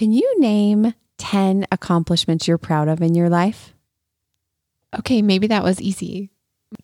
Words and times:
Can 0.00 0.12
you 0.12 0.40
name 0.40 0.94
10 1.18 1.66
accomplishments 1.70 2.48
you're 2.48 2.56
proud 2.56 2.88
of 2.88 3.02
in 3.02 3.14
your 3.14 3.28
life? 3.28 3.74
Okay, 4.98 5.20
maybe 5.20 5.46
that 5.48 5.62
was 5.62 5.78
easy. 5.78 6.30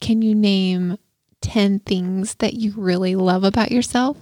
Can 0.03 0.21
you 0.21 0.35
name 0.35 0.99
10 1.41 1.79
things 1.79 2.35
that 2.41 2.53
you 2.53 2.75
really 2.77 3.17
love 3.17 3.43
about 3.43 3.73
yourself? 3.73 4.19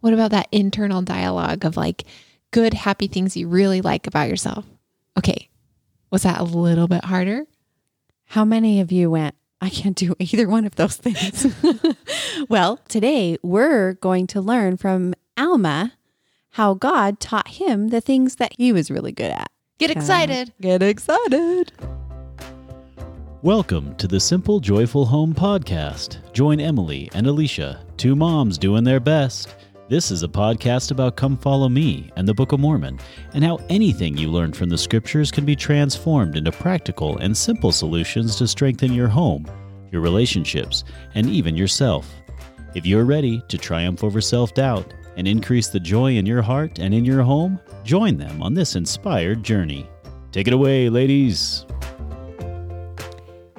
What 0.00 0.12
about 0.12 0.30
that 0.32 0.48
internal 0.52 1.00
dialogue 1.00 1.64
of 1.64 1.78
like 1.78 2.04
good, 2.50 2.74
happy 2.74 3.06
things 3.06 3.34
you 3.34 3.48
really 3.48 3.80
like 3.80 4.06
about 4.06 4.28
yourself? 4.28 4.66
Okay, 5.16 5.48
was 6.10 6.24
that 6.24 6.38
a 6.38 6.44
little 6.44 6.88
bit 6.88 7.06
harder? 7.06 7.46
How 8.26 8.44
many 8.44 8.80
of 8.80 8.92
you 8.92 9.10
went, 9.10 9.36
I 9.58 9.70
can't 9.70 9.96
do 9.96 10.14
either 10.18 10.50
one 10.50 10.66
of 10.66 10.74
those 10.74 10.96
things? 10.96 11.46
well, 12.50 12.78
today 12.88 13.38
we're 13.42 13.94
going 13.94 14.26
to 14.26 14.42
learn 14.42 14.76
from 14.76 15.14
Alma 15.38 15.94
how 16.52 16.74
God 16.74 17.18
taught 17.18 17.48
him 17.48 17.88
the 17.88 18.02
things 18.02 18.36
that 18.36 18.52
he 18.58 18.74
was 18.74 18.90
really 18.90 19.12
good 19.12 19.30
at. 19.30 19.50
Get 19.78 19.90
excited. 19.90 20.52
Get 20.60 20.82
excited. 20.82 21.72
Welcome 23.40 23.96
to 23.96 24.06
the 24.06 24.20
Simple 24.20 24.60
Joyful 24.60 25.06
Home 25.06 25.34
podcast. 25.34 26.18
Join 26.34 26.60
Emily 26.60 27.10
and 27.14 27.26
Alicia, 27.26 27.86
two 27.96 28.14
moms 28.14 28.58
doing 28.58 28.84
their 28.84 29.00
best. 29.00 29.56
This 29.88 30.10
is 30.10 30.22
a 30.22 30.28
podcast 30.28 30.90
about 30.90 31.16
Come 31.16 31.38
Follow 31.38 31.70
Me 31.70 32.10
and 32.16 32.28
the 32.28 32.34
Book 32.34 32.52
of 32.52 32.60
Mormon, 32.60 33.00
and 33.32 33.42
how 33.42 33.58
anything 33.70 34.18
you 34.18 34.30
learn 34.30 34.52
from 34.52 34.68
the 34.68 34.76
scriptures 34.76 35.30
can 35.30 35.46
be 35.46 35.56
transformed 35.56 36.36
into 36.36 36.52
practical 36.52 37.16
and 37.16 37.34
simple 37.34 37.72
solutions 37.72 38.36
to 38.36 38.46
strengthen 38.46 38.92
your 38.92 39.08
home, 39.08 39.46
your 39.90 40.02
relationships, 40.02 40.84
and 41.14 41.30
even 41.30 41.56
yourself. 41.56 42.14
If 42.74 42.84
you're 42.84 43.06
ready 43.06 43.42
to 43.48 43.56
triumph 43.56 44.04
over 44.04 44.20
self 44.20 44.52
doubt 44.52 44.92
and 45.16 45.28
increase 45.28 45.68
the 45.68 45.80
joy 45.80 46.16
in 46.16 46.26
your 46.26 46.42
heart 46.42 46.78
and 46.78 46.94
in 46.94 47.04
your 47.04 47.22
home, 47.22 47.60
join 47.84 48.16
them 48.16 48.42
on 48.42 48.54
this 48.54 48.76
inspired 48.76 49.42
journey. 49.42 49.88
Take 50.30 50.46
it 50.46 50.54
away, 50.54 50.88
ladies. 50.88 51.66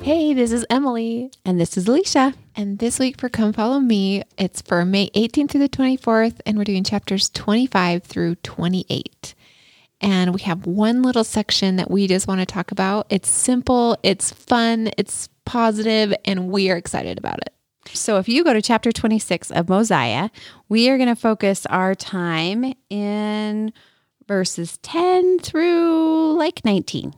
Hey, 0.02 0.34
this 0.34 0.52
is 0.52 0.66
Emily. 0.70 1.32
And 1.46 1.60
this 1.60 1.78
is 1.78 1.88
Alicia. 1.88 2.34
And 2.56 2.80
this 2.80 3.00
week 3.00 3.20
for 3.20 3.30
Come 3.30 3.54
Follow 3.54 3.80
Me, 3.80 4.24
it's 4.38 4.62
for 4.62 4.84
May 4.84 5.10
18th 5.12 5.52
through 5.52 5.62
the 5.62 5.70
24th, 5.70 6.42
and 6.46 6.58
we're 6.58 6.66
doing 6.66 6.84
chapters 6.84 7.30
25 7.30 8.04
through 8.04 8.36
28. 8.36 9.34
And 10.02 10.34
we 10.34 10.42
have 10.42 10.66
one 10.66 11.02
little 11.02 11.24
section 11.24 11.78
that 11.78 11.90
we 11.90 12.08
just 12.08 12.28
want 12.28 12.42
to 12.42 12.46
talk 12.46 12.72
about. 12.72 13.08
It's 13.10 13.30
simple, 13.30 13.98
it's 14.04 14.32
fun, 14.32 14.92
it's 14.98 15.30
positive, 15.46 16.14
and 16.26 16.50
we 16.50 16.70
are 16.70 16.76
excited 16.76 17.18
about 17.18 17.40
it. 17.40 17.54
So, 17.94 18.18
if 18.18 18.30
you 18.30 18.44
go 18.44 18.54
to 18.54 18.62
chapter 18.62 18.92
26 18.92 19.52
of 19.52 19.70
Mosiah, 19.70 20.30
we 20.70 20.90
are 20.90 20.98
going 20.98 21.10
to 21.10 21.16
focus 21.16 21.66
our 21.68 21.94
time 21.96 22.74
in 22.90 23.74
verses 24.28 24.78
10 24.84 25.40
through 25.40 26.34
like 26.38 26.64
19 26.64 27.14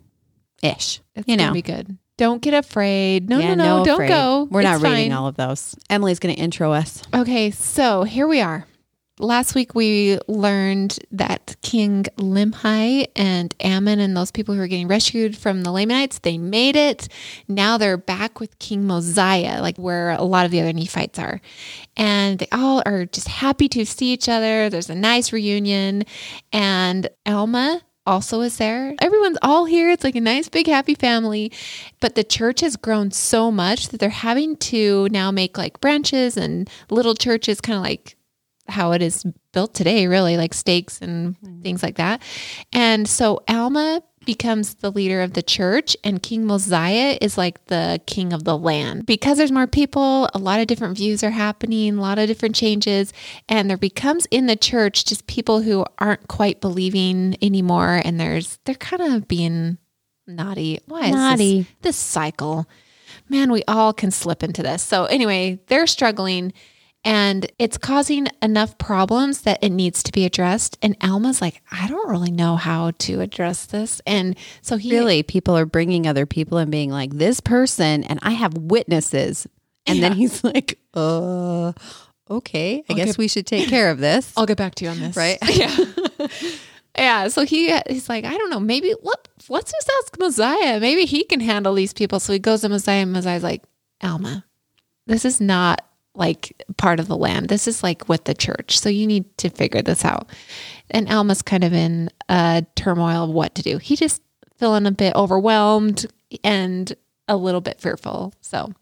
ish. 0.63 1.01
It's 1.15 1.27
You 1.27 1.37
know. 1.37 1.53
be 1.53 1.61
good. 1.61 1.97
Don't 2.17 2.41
get 2.41 2.53
afraid. 2.53 3.29
No, 3.29 3.39
Yeah, 3.39 3.55
no, 3.55 3.79
no, 3.79 3.85
don't 3.85 3.93
afraid. 3.95 4.07
go. 4.07 4.47
We're 4.49 4.61
not 4.61 4.75
It's 4.75 4.83
reading 4.83 5.11
all 5.13 5.27
of 5.27 5.35
those. 5.35 5.75
Emily's 5.89 6.17
going 6.19 6.33
to 6.33 6.41
intro 6.41 6.71
us. 6.71 7.01
Okay, 7.13 7.51
so 7.51 8.03
here 8.03 8.25
we 8.27 8.39
are. 8.41 8.65
Last 9.17 9.55
week 9.55 9.73
we 9.73 10.19
learned 10.27 10.99
that 11.09 11.55
King 11.61 12.03
Limhi 12.17 13.07
and 13.15 13.55
Ammon 13.61 14.01
and 14.01 14.15
those 14.15 14.29
people 14.29 14.53
who 14.53 14.59
were 14.59 14.67
getting 14.67 14.89
rescued 14.89 15.37
from 15.37 15.63
the 15.63 15.71
Lamanites, 15.71 16.19
they 16.19 16.37
made 16.37 16.75
it. 16.75 17.07
Now 17.47 17.77
they're 17.77 17.95
back 17.95 18.41
with 18.41 18.59
King 18.59 18.85
Mosiah, 18.85 19.61
like 19.61 19.77
where 19.77 20.09
a 20.09 20.23
lot 20.23 20.43
of 20.43 20.51
the 20.51 20.59
other 20.59 20.73
Nephites 20.73 21.17
are. 21.17 21.39
And 21.95 22.39
they 22.39 22.47
all 22.51 22.83
are 22.85 23.05
just 23.05 23.29
happy 23.29 23.69
to 23.69 23.85
see 23.85 24.11
each 24.11 24.27
other. 24.27 24.69
There's 24.69 24.89
a 24.89 24.95
nice 24.95 25.31
reunion. 25.31 26.03
And 26.51 27.07
Alma 27.25 27.83
also 28.05 28.41
is 28.41 28.57
there. 28.57 28.95
Everyone's 28.99 29.37
all 29.41 29.63
here. 29.63 29.91
It's 29.91 30.03
like 30.03 30.15
a 30.15 30.21
nice 30.21 30.49
big 30.49 30.67
happy 30.67 30.93
family. 30.93 31.53
But 32.01 32.15
the 32.15 32.25
church 32.25 32.59
has 32.59 32.75
grown 32.75 33.11
so 33.11 33.49
much 33.49 33.87
that 33.89 34.01
they're 34.01 34.09
having 34.09 34.57
to 34.57 35.07
now 35.09 35.31
make 35.31 35.57
like 35.57 35.79
branches 35.79 36.35
and 36.35 36.69
little 36.89 37.15
churches, 37.15 37.61
kind 37.61 37.77
of 37.77 37.83
like 37.83 38.17
how 38.67 38.91
it 38.91 39.01
is 39.01 39.23
built 39.51 39.73
today, 39.73 40.07
really, 40.07 40.37
like 40.37 40.53
stakes 40.53 41.01
and 41.01 41.35
mm-hmm. 41.35 41.61
things 41.61 41.83
like 41.83 41.95
that. 41.95 42.21
And 42.73 43.07
so 43.07 43.43
Alma 43.47 44.01
becomes 44.25 44.75
the 44.75 44.91
leader 44.91 45.21
of 45.21 45.33
the 45.33 45.43
church, 45.43 45.95
and 46.03 46.21
King 46.21 46.45
Mosiah 46.45 47.17
is 47.21 47.37
like 47.37 47.63
the 47.67 48.01
king 48.07 48.33
of 48.33 48.43
the 48.43 48.57
land. 48.57 49.05
Because 49.05 49.37
there's 49.37 49.51
more 49.51 49.67
people, 49.67 50.27
a 50.33 50.39
lot 50.39 50.59
of 50.59 50.67
different 50.67 50.97
views 50.97 51.23
are 51.23 51.29
happening, 51.29 51.97
a 51.97 52.01
lot 52.01 52.17
of 52.17 52.27
different 52.27 52.55
changes, 52.55 53.13
and 53.47 53.69
there 53.69 53.77
becomes 53.77 54.25
in 54.31 54.47
the 54.47 54.55
church 54.55 55.05
just 55.05 55.27
people 55.27 55.61
who 55.61 55.85
aren't 55.99 56.27
quite 56.27 56.59
believing 56.59 57.37
anymore, 57.41 58.01
and 58.03 58.19
there's 58.19 58.57
they're 58.65 58.75
kind 58.75 59.13
of 59.13 59.27
being 59.27 59.77
naughty. 60.27 60.79
Why 60.87 61.01
is 61.01 61.05
this- 61.05 61.15
Naughty. 61.15 61.65
this 61.81 61.97
cycle? 61.97 62.67
Man, 63.29 63.51
we 63.51 63.63
all 63.67 63.93
can 63.93 64.11
slip 64.11 64.43
into 64.43 64.61
this. 64.61 64.83
So 64.83 65.05
anyway, 65.05 65.59
they're 65.67 65.87
struggling 65.87 66.53
and 67.05 67.49
it's 67.59 67.77
causing 67.77 68.27
enough 68.41 68.77
problems 68.79 69.41
that 69.41 69.59
it 69.61 69.69
needs 69.69 70.01
to 70.03 70.11
be 70.11 70.25
addressed. 70.25 70.75
And 70.81 70.97
Alma's 71.01 71.39
like, 71.39 71.61
I 71.71 71.87
don't 71.87 72.09
really 72.09 72.31
know 72.31 72.55
how 72.55 72.91
to 72.97 73.21
address 73.21 73.67
this. 73.67 74.01
And 74.07 74.35
so 74.63 74.75
he 74.77 74.91
Really, 74.91 75.21
people 75.21 75.55
are 75.55 75.67
bringing 75.67 76.07
other 76.07 76.25
people 76.25 76.57
and 76.57 76.71
being 76.71 76.89
like, 76.89 77.13
this 77.13 77.39
person, 77.39 78.03
and 78.03 78.19
I 78.23 78.31
have 78.31 78.57
witnesses. 78.57 79.47
And 79.85 80.01
then 80.01 80.13
he's 80.13 80.43
like, 80.43 80.79
uh, 80.95 81.73
okay, 82.29 82.83
I 82.89 82.93
guess 82.93 83.05
get- 83.09 83.17
we 83.19 83.27
should 83.27 83.45
take 83.45 83.69
care 83.69 83.91
of 83.91 83.99
this. 83.99 84.33
I'll 84.35 84.47
get 84.47 84.57
back 84.57 84.73
to 84.75 84.85
you 84.85 84.89
on 84.91 84.99
this. 84.99 85.15
Right? 85.15 85.37
Yeah. 85.47 85.77
yeah. 86.97 87.27
So 87.27 87.45
he 87.45 87.77
he's 87.87 88.09
like, 88.09 88.25
I 88.25 88.35
don't 88.35 88.49
know, 88.49 88.59
maybe 88.59 88.95
what 89.01 89.27
let's 89.47 89.71
just 89.71 89.91
ask 90.01 90.17
Mosiah. 90.17 90.79
Maybe 90.79 91.05
he 91.05 91.23
can 91.23 91.39
handle 91.39 91.75
these 91.75 91.93
people. 91.93 92.19
So 92.19 92.33
he 92.33 92.39
goes 92.39 92.61
to 92.61 92.69
Mosiah 92.69 93.01
and 93.03 93.13
Mosiah's 93.13 93.43
like, 93.43 93.63
Alma, 94.01 94.43
this 95.05 95.23
is 95.23 95.39
not 95.39 95.85
like 96.17 96.63
part 96.77 96.99
of 96.99 97.07
the 97.07 97.17
land. 97.17 97.49
This 97.49 97.67
is 97.67 97.83
like 97.83 98.07
with 98.09 98.23
the 98.25 98.33
church. 98.33 98.79
So 98.79 98.89
you 98.89 99.07
need 99.07 99.37
to 99.39 99.49
figure 99.49 99.81
this 99.81 100.05
out. 100.05 100.29
And 100.89 101.09
Alma's 101.09 101.41
kind 101.41 101.63
of 101.63 101.73
in 101.73 102.09
a 102.29 102.65
turmoil 102.75 103.25
of 103.25 103.29
what 103.29 103.55
to 103.55 103.61
do. 103.61 103.77
He 103.77 103.95
just 103.95 104.21
feeling 104.57 104.85
a 104.85 104.91
bit 104.91 105.15
overwhelmed 105.15 106.05
and 106.43 106.93
a 107.27 107.35
little 107.35 107.61
bit 107.61 107.81
fearful. 107.81 108.33
So 108.41 108.73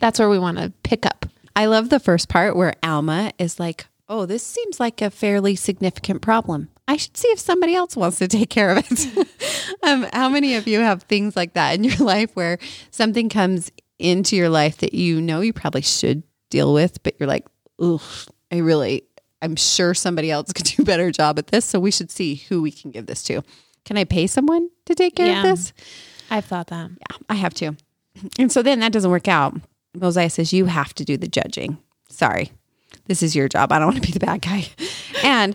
that's 0.00 0.18
where 0.18 0.28
we 0.28 0.38
want 0.38 0.58
to 0.58 0.72
pick 0.82 1.06
up. 1.06 1.26
I 1.54 1.66
love 1.66 1.90
the 1.90 2.00
first 2.00 2.28
part 2.28 2.56
where 2.56 2.74
Alma 2.82 3.32
is 3.38 3.60
like, 3.60 3.86
oh, 4.08 4.26
this 4.26 4.44
seems 4.44 4.80
like 4.80 5.02
a 5.02 5.10
fairly 5.10 5.56
significant 5.56 6.22
problem. 6.22 6.68
I 6.88 6.96
should 6.96 7.16
see 7.16 7.28
if 7.28 7.38
somebody 7.38 7.74
else 7.74 7.96
wants 7.96 8.18
to 8.18 8.26
take 8.26 8.50
care 8.50 8.72
of 8.72 8.84
it. 8.90 9.28
um, 9.82 10.06
how 10.12 10.28
many 10.28 10.56
of 10.56 10.66
you 10.66 10.80
have 10.80 11.04
things 11.04 11.36
like 11.36 11.54
that 11.54 11.76
in 11.76 11.84
your 11.84 11.96
life 12.00 12.34
where 12.34 12.58
something 12.90 13.28
comes 13.28 13.70
into 13.98 14.34
your 14.34 14.48
life 14.48 14.78
that 14.78 14.94
you 14.94 15.20
know 15.20 15.40
you 15.40 15.52
probably 15.52 15.82
should 15.82 16.22
deal 16.50 16.72
with, 16.74 17.02
but 17.02 17.14
you're 17.18 17.28
like, 17.28 17.46
ugh, 17.80 18.00
I 18.52 18.58
really, 18.58 19.04
I'm 19.40 19.56
sure 19.56 19.94
somebody 19.94 20.30
else 20.30 20.52
could 20.54 20.66
do 20.66 20.82
a 20.82 20.84
better 20.84 21.10
job 21.10 21.38
at 21.38 21.46
this. 21.48 21.64
So 21.64 21.80
we 21.80 21.90
should 21.90 22.10
see 22.10 22.34
who 22.34 22.60
we 22.62 22.70
can 22.70 22.90
give 22.90 23.06
this 23.06 23.22
to. 23.24 23.42
Can 23.84 23.96
I 23.96 24.04
pay 24.04 24.26
someone 24.26 24.68
to 24.86 24.94
take 24.94 25.16
care 25.16 25.26
Yeah. 25.26 25.38
of 25.38 25.42
this? 25.58 25.72
I've 26.30 26.44
thought 26.44 26.66
that. 26.68 26.90
Yeah, 26.90 27.16
I 27.28 27.34
have 27.34 27.54
to. 27.54 27.76
And 28.38 28.52
so 28.52 28.62
then 28.62 28.80
that 28.80 28.92
doesn't 28.92 29.10
work 29.10 29.26
out. 29.28 29.54
Mosiah 29.94 30.30
says, 30.30 30.52
You 30.52 30.66
have 30.66 30.94
to 30.94 31.04
do 31.04 31.16
the 31.16 31.26
judging. 31.28 31.78
Sorry. 32.08 32.52
This 33.06 33.22
is 33.22 33.34
your 33.34 33.48
job. 33.48 33.72
I 33.72 33.78
don't 33.78 33.88
want 33.88 34.02
to 34.02 34.06
be 34.06 34.12
the 34.12 34.24
bad 34.24 34.42
guy. 34.42 34.66
And 35.24 35.54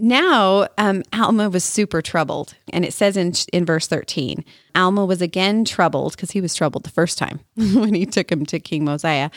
now 0.00 0.68
um, 0.78 1.02
Alma 1.12 1.50
was 1.50 1.64
super 1.64 2.02
troubled. 2.02 2.54
And 2.72 2.84
it 2.84 2.92
says 2.92 3.16
in, 3.16 3.32
in 3.52 3.64
verse 3.64 3.86
13, 3.86 4.44
Alma 4.74 5.04
was 5.04 5.22
again 5.22 5.64
troubled 5.64 6.12
because 6.12 6.30
he 6.30 6.40
was 6.40 6.54
troubled 6.54 6.84
the 6.84 6.90
first 6.90 7.18
time 7.18 7.40
when 7.56 7.94
he 7.94 8.06
took 8.06 8.30
him 8.30 8.46
to 8.46 8.60
King 8.60 8.84
Mosiah. 8.84 9.30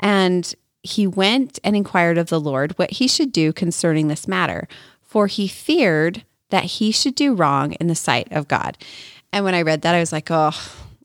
And 0.00 0.54
he 0.82 1.06
went 1.06 1.58
and 1.64 1.76
inquired 1.76 2.18
of 2.18 2.28
the 2.28 2.40
Lord 2.40 2.72
what 2.72 2.92
he 2.92 3.08
should 3.08 3.32
do 3.32 3.52
concerning 3.52 4.08
this 4.08 4.28
matter, 4.28 4.68
for 5.02 5.26
he 5.26 5.48
feared 5.48 6.24
that 6.50 6.64
he 6.64 6.90
should 6.90 7.14
do 7.14 7.34
wrong 7.34 7.72
in 7.72 7.88
the 7.88 7.94
sight 7.94 8.28
of 8.30 8.48
God. 8.48 8.78
And 9.32 9.44
when 9.44 9.54
I 9.54 9.62
read 9.62 9.82
that, 9.82 9.94
I 9.94 10.00
was 10.00 10.12
like, 10.12 10.28
oh, 10.30 10.52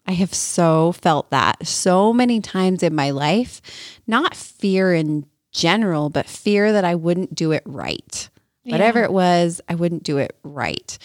I 0.06 0.13
have 0.13 0.33
so 0.33 0.92
felt 0.92 1.30
that 1.30 1.66
so 1.66 2.13
many 2.13 2.42
times 2.42 2.83
in 2.83 2.95
my 2.95 3.12
life. 3.12 3.62
Not 4.06 4.36
fear 4.36 4.94
in 4.94 5.25
general, 5.51 6.09
but 6.09 6.27
fear 6.27 6.71
that 6.74 6.83
I 6.83 6.95
wouldn't 6.95 7.36
do 7.36 7.51
it 7.51 7.63
right. 7.66 8.30
Whatever 8.65 9.04
it 9.04 9.12
was, 9.12 9.62
I 9.68 9.75
wouldn't 9.75 10.04
do 10.04 10.18
it 10.19 10.36
right. 10.44 10.98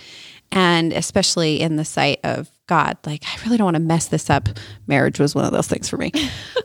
And 0.52 0.92
especially 0.92 1.60
in 1.60 1.76
the 1.76 1.84
sight 1.84 2.20
of 2.24 2.50
God, 2.66 2.96
like, 3.04 3.22
I 3.26 3.42
really 3.44 3.58
don't 3.58 3.66
want 3.66 3.74
to 3.76 3.80
mess 3.82 4.06
this 4.08 4.30
up. 4.30 4.48
Marriage 4.86 5.18
was 5.20 5.34
one 5.34 5.44
of 5.44 5.52
those 5.52 5.66
things 5.68 5.88
for 5.88 5.96
me. 5.96 6.12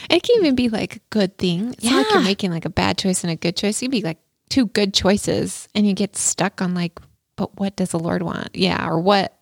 It 0.10 0.22
can 0.22 0.36
even 0.42 0.54
be 0.56 0.70
like 0.70 0.98
a 0.98 1.00
good 1.10 1.38
thing. 1.40 1.72
It's 1.74 1.86
not 1.86 2.06
like 2.06 2.12
you're 2.14 2.22
making 2.22 2.52
like 2.52 2.66
a 2.66 2.70
bad 2.70 2.98
choice 3.00 3.24
and 3.24 3.32
a 3.32 3.36
good 3.36 3.56
choice. 3.56 3.80
Can 3.80 3.90
be 3.90 4.02
like 4.02 4.20
two 4.50 4.68
good 4.68 4.94
choices 4.94 5.68
and 5.74 5.88
you 5.88 5.94
get 5.94 6.16
stuck 6.16 6.62
on 6.62 6.76
like, 6.76 7.00
but 7.36 7.58
what 7.60 7.76
does 7.78 7.92
the 7.92 8.00
Lord 8.00 8.22
want? 8.22 8.50
Yeah. 8.54 8.88
Or 8.88 9.00
what, 9.00 9.36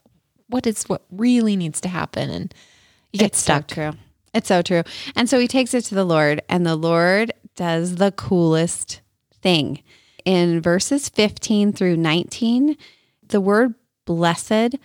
what 0.48 0.66
is 0.66 0.84
what 0.84 1.04
really 1.12 1.58
needs 1.58 1.82
to 1.82 1.90
happen? 1.90 2.30
And 2.30 2.54
you 3.12 3.20
get 3.20 3.32
It's 3.32 3.40
so 3.40 3.56
stuck. 3.56 3.68
true. 3.68 3.92
It's 4.34 4.48
so 4.48 4.62
true. 4.62 4.84
And 5.16 5.28
so 5.30 5.40
he 5.40 5.48
takes 5.50 5.74
it 5.74 5.82
to 5.86 5.96
the 5.96 6.06
Lord, 6.06 6.42
and 6.48 6.66
the 6.66 6.78
Lord 6.78 7.34
does 7.58 7.96
the 7.96 8.14
coolest 8.14 9.02
thing. 9.42 9.84
In 10.26 10.62
verses 10.62 11.10
15 11.10 11.74
through 11.74 11.98
19, 11.98 12.78
the 13.28 13.42
word 13.42 13.76
blessed 14.06 14.76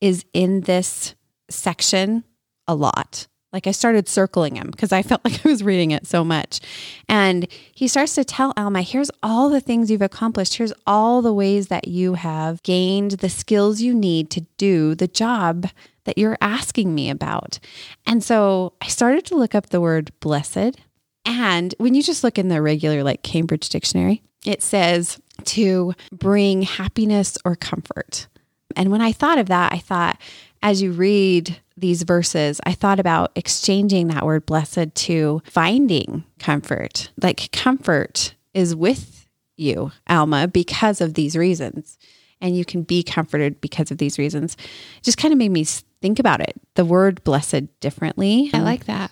is 0.00 0.24
in 0.32 0.62
this 0.62 1.14
section 1.48 2.24
a 2.66 2.74
lot. 2.74 3.26
Like 3.54 3.68
I 3.68 3.70
started 3.70 4.08
circling 4.08 4.56
him 4.56 4.68
because 4.70 4.92
I 4.92 5.02
felt 5.02 5.24
like 5.24 5.46
I 5.46 5.48
was 5.48 5.62
reading 5.62 5.92
it 5.92 6.06
so 6.06 6.24
much. 6.24 6.60
And 7.08 7.46
he 7.72 7.86
starts 7.86 8.14
to 8.16 8.24
tell 8.24 8.52
Alma, 8.56 8.82
here's 8.82 9.12
all 9.22 9.48
the 9.48 9.60
things 9.60 9.90
you've 9.90 10.02
accomplished. 10.02 10.54
Here's 10.54 10.72
all 10.86 11.22
the 11.22 11.32
ways 11.32 11.68
that 11.68 11.86
you 11.86 12.14
have 12.14 12.62
gained 12.64 13.12
the 13.12 13.28
skills 13.28 13.80
you 13.80 13.94
need 13.94 14.28
to 14.30 14.40
do 14.58 14.94
the 14.94 15.06
job 15.06 15.68
that 16.04 16.18
you're 16.18 16.36
asking 16.40 16.94
me 16.94 17.08
about. 17.08 17.58
And 18.04 18.22
so 18.22 18.74
I 18.82 18.88
started 18.88 19.24
to 19.26 19.36
look 19.36 19.54
up 19.54 19.70
the 19.70 19.80
word 19.80 20.10
blessed. 20.20 20.76
And 21.24 21.74
when 21.78 21.94
you 21.94 22.02
just 22.02 22.24
look 22.24 22.38
in 22.38 22.48
the 22.48 22.60
regular, 22.60 23.02
like 23.02 23.22
Cambridge 23.22 23.68
dictionary, 23.68 24.22
it 24.44 24.62
says 24.62 25.20
to 25.44 25.94
bring 26.12 26.62
happiness 26.62 27.36
or 27.44 27.56
comfort. 27.56 28.28
And 28.76 28.90
when 28.90 29.00
I 29.00 29.12
thought 29.12 29.38
of 29.38 29.46
that, 29.46 29.72
I 29.72 29.78
thought, 29.78 30.20
as 30.62 30.82
you 30.82 30.92
read 30.92 31.60
these 31.76 32.02
verses, 32.02 32.60
I 32.64 32.72
thought 32.72 33.00
about 33.00 33.32
exchanging 33.34 34.08
that 34.08 34.24
word 34.24 34.46
blessed 34.46 34.94
to 34.94 35.42
finding 35.44 36.24
comfort. 36.38 37.10
Like 37.20 37.50
comfort 37.52 38.34
is 38.52 38.74
with 38.74 39.28
you, 39.56 39.92
Alma, 40.08 40.48
because 40.48 41.00
of 41.00 41.14
these 41.14 41.36
reasons. 41.36 41.98
And 42.40 42.56
you 42.56 42.64
can 42.64 42.82
be 42.82 43.02
comforted 43.02 43.60
because 43.60 43.90
of 43.90 43.98
these 43.98 44.18
reasons. 44.18 44.54
It 44.98 45.04
just 45.04 45.18
kind 45.18 45.32
of 45.32 45.38
made 45.38 45.50
me 45.50 45.64
think 45.64 46.18
about 46.18 46.40
it, 46.40 46.54
the 46.74 46.84
word 46.84 47.24
blessed 47.24 47.80
differently. 47.80 48.50
I 48.52 48.60
like 48.60 48.84
that. 48.86 49.10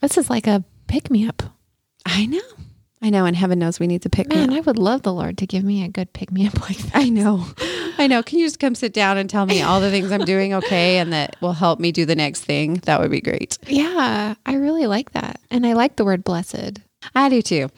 This 0.00 0.18
is 0.18 0.28
like 0.28 0.46
a 0.46 0.64
pick 0.86 1.10
me 1.10 1.26
up. 1.28 1.42
I 2.04 2.26
know. 2.26 2.40
I 3.00 3.10
know. 3.10 3.24
And 3.24 3.36
heaven 3.36 3.58
knows 3.58 3.78
we 3.78 3.86
need 3.86 4.02
to 4.02 4.10
pick 4.10 4.28
me 4.28 4.36
Man. 4.36 4.52
I 4.52 4.60
would 4.60 4.78
love 4.78 5.02
the 5.02 5.12
Lord 5.12 5.38
to 5.38 5.46
give 5.46 5.64
me 5.64 5.84
a 5.84 5.88
good 5.88 6.12
pick 6.12 6.32
me 6.32 6.46
up 6.46 6.60
like 6.68 6.78
that. 6.78 6.96
I 6.96 7.08
know. 7.08 7.46
I 7.98 8.06
know. 8.06 8.22
Can 8.22 8.38
you 8.38 8.46
just 8.46 8.60
come 8.60 8.74
sit 8.74 8.92
down 8.92 9.18
and 9.18 9.28
tell 9.28 9.46
me 9.46 9.62
all 9.62 9.80
the 9.80 9.90
things 9.90 10.12
I'm 10.12 10.24
doing 10.24 10.54
okay 10.54 10.98
and 10.98 11.12
that 11.12 11.36
will 11.40 11.52
help 11.52 11.80
me 11.80 11.92
do 11.92 12.04
the 12.04 12.16
next 12.16 12.44
thing? 12.44 12.74
That 12.84 13.00
would 13.00 13.10
be 13.10 13.20
great. 13.20 13.58
Yeah, 13.66 14.34
I 14.46 14.54
really 14.54 14.86
like 14.86 15.12
that. 15.12 15.40
And 15.50 15.66
I 15.66 15.72
like 15.72 15.96
the 15.96 16.04
word 16.04 16.24
blessed. 16.24 16.80
I 17.14 17.28
do 17.28 17.42
too. 17.42 17.68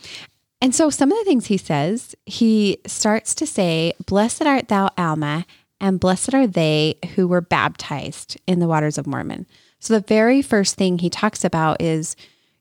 And 0.62 0.74
so 0.74 0.90
some 0.90 1.10
of 1.10 1.18
the 1.18 1.24
things 1.24 1.46
he 1.46 1.56
says, 1.56 2.14
he 2.26 2.78
starts 2.86 3.34
to 3.36 3.46
say, 3.46 3.94
Blessed 4.06 4.42
art 4.42 4.68
thou, 4.68 4.90
Alma, 4.98 5.46
and 5.80 5.98
blessed 5.98 6.34
are 6.34 6.46
they 6.46 6.96
who 7.14 7.26
were 7.26 7.40
baptized 7.40 8.38
in 8.46 8.60
the 8.60 8.68
waters 8.68 8.98
of 8.98 9.06
Mormon. 9.06 9.46
So 9.78 9.94
the 9.94 10.06
very 10.06 10.42
first 10.42 10.74
thing 10.74 10.98
he 10.98 11.08
talks 11.08 11.44
about 11.44 11.80
is 11.80 12.14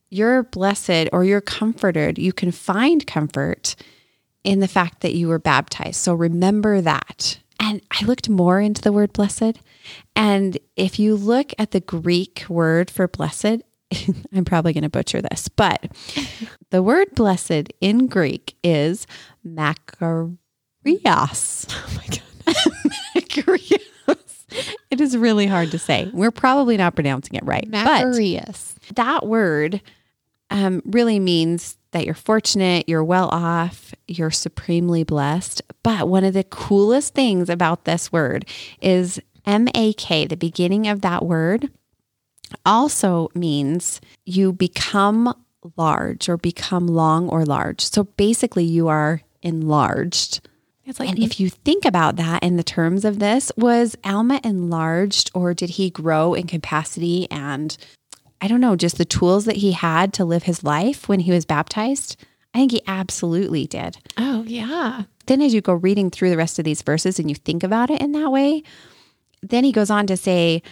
you're 0.09 0.44
blessed 0.44 1.09
or 1.13 1.23
you're 1.23 1.41
comforted. 1.41 2.17
You 2.17 2.33
can 2.33 2.51
find 2.51 3.06
comfort 3.06 3.75
in 4.44 4.59
the 4.59 4.67
fact 4.67 5.01
that 5.01 5.13
you 5.13 5.27
were 5.27 5.39
baptized. 5.39 5.97
So 5.97 6.13
remember 6.13 6.81
that. 6.81 7.39
And 7.59 7.81
I 7.91 8.06
looked 8.06 8.29
more 8.29 8.59
into 8.59 8.81
the 8.81 8.94
word 8.94 9.13
blessed. 9.13 9.59
And 10.15 10.57
if 10.75 10.97
you 10.97 11.15
look 11.15 11.53
at 11.59 11.71
the 11.71 11.81
Greek 11.81 12.45
word 12.47 12.89
for 12.89 13.07
blessed, 13.07 13.61
I'm 14.33 14.45
probably 14.45 14.73
going 14.73 14.83
to 14.83 14.89
butcher 14.89 15.21
this, 15.21 15.50
but 15.50 15.91
the 16.71 16.81
word 16.81 17.09
blessed 17.15 17.69
in 17.81 18.07
Greek 18.07 18.56
is 18.63 19.06
makarios. 19.45 20.38
Oh 21.75 21.94
my 21.95 22.06
God. 22.07 22.56
Makarios. 23.15 23.83
It 24.89 25.01
is 25.01 25.15
really 25.17 25.45
hard 25.45 25.71
to 25.71 25.79
say. 25.79 26.09
We're 26.13 26.31
probably 26.31 26.77
not 26.77 26.95
pronouncing 26.95 27.35
it 27.35 27.44
right. 27.45 27.67
But 27.85 28.95
that 28.95 29.27
word 29.27 29.81
um, 30.50 30.81
really 30.86 31.19
means 31.19 31.78
that 31.92 32.06
you're 32.06 32.13
fortunate, 32.13 32.88
you're 32.88 33.04
well 33.04 33.30
off, 33.30 33.94
you're 34.07 34.31
supremely 34.31 35.04
blessed. 35.04 35.62
But 35.84 36.07
one 36.07 36.24
of 36.24 36.34
the 36.34 36.44
coolest 36.44 37.13
things 37.13 37.50
about 37.50 37.86
this 37.86 38.12
word 38.12 38.46
is 38.81 39.19
M 39.46 39.68
A 39.74 39.94
K, 39.94 40.25
the 40.25 40.38
beginning 40.38 40.88
of 40.88 41.01
that 41.01 41.25
word, 41.25 41.69
also 42.66 43.30
means 43.34 44.01
you 44.25 44.54
become 44.54 45.34
large 45.78 46.30
or 46.30 46.38
become 46.38 46.88
long 46.88 47.28
or 47.30 47.45
large. 47.45 47.81
So 47.81 48.04
basically, 48.04 48.66
you 48.66 48.88
are 48.88 49.22
enlarged. 49.42 50.48
It's 50.86 51.00
like 51.00 51.10
And 51.10 51.19
if 51.19 51.40
you 51.40 51.50
think 51.50 51.86
about 51.86 52.16
that 52.16 52.44
in 52.44 52.57
the 52.57 52.63
terms 52.63 53.06
of 53.06 53.19
this, 53.19 53.52
was 53.56 53.95
Alma 54.04 54.40
enlarged 54.44 55.30
or 55.34 55.54
did 55.54 55.72
he 55.72 55.90
grow 55.90 56.34
in 56.34 56.48
capacity 56.48 57.28
and 57.30 57.78
I 58.41 58.47
don't 58.47 58.62
know, 58.62 58.75
just 58.75 58.97
the 58.97 59.06
tools 59.06 59.45
that 59.45 59.57
he 59.57 59.74
had 59.74 60.13
to 60.13 60.25
live 60.25 60.44
his 60.44 60.63
life 60.63 61.09
when 61.09 61.21
he 61.21 61.31
was 61.31 61.45
baptized? 61.45 62.15
I 62.53 62.59
think 62.59 62.71
he 62.71 62.81
absolutely 62.88 63.68
did. 63.68 63.97
oh 64.18 64.44
yeah. 64.47 65.03
Then, 65.27 65.41
as 65.44 65.53
you 65.53 65.62
go 65.62 65.74
reading 65.74 66.09
through 66.09 66.31
the 66.31 66.38
rest 66.38 66.57
of 66.57 66.65
these 66.65 66.81
verses 66.81 67.19
and 67.19 67.30
you 67.30 67.36
think 67.36 67.63
about 67.63 67.91
it 67.91 68.01
in 68.01 68.13
that 68.13 68.31
way, 68.31 68.63
then 69.44 69.63
he 69.63 69.71
goes 69.71 69.91
on 69.91 70.07
to 70.07 70.18
say, 70.18 70.63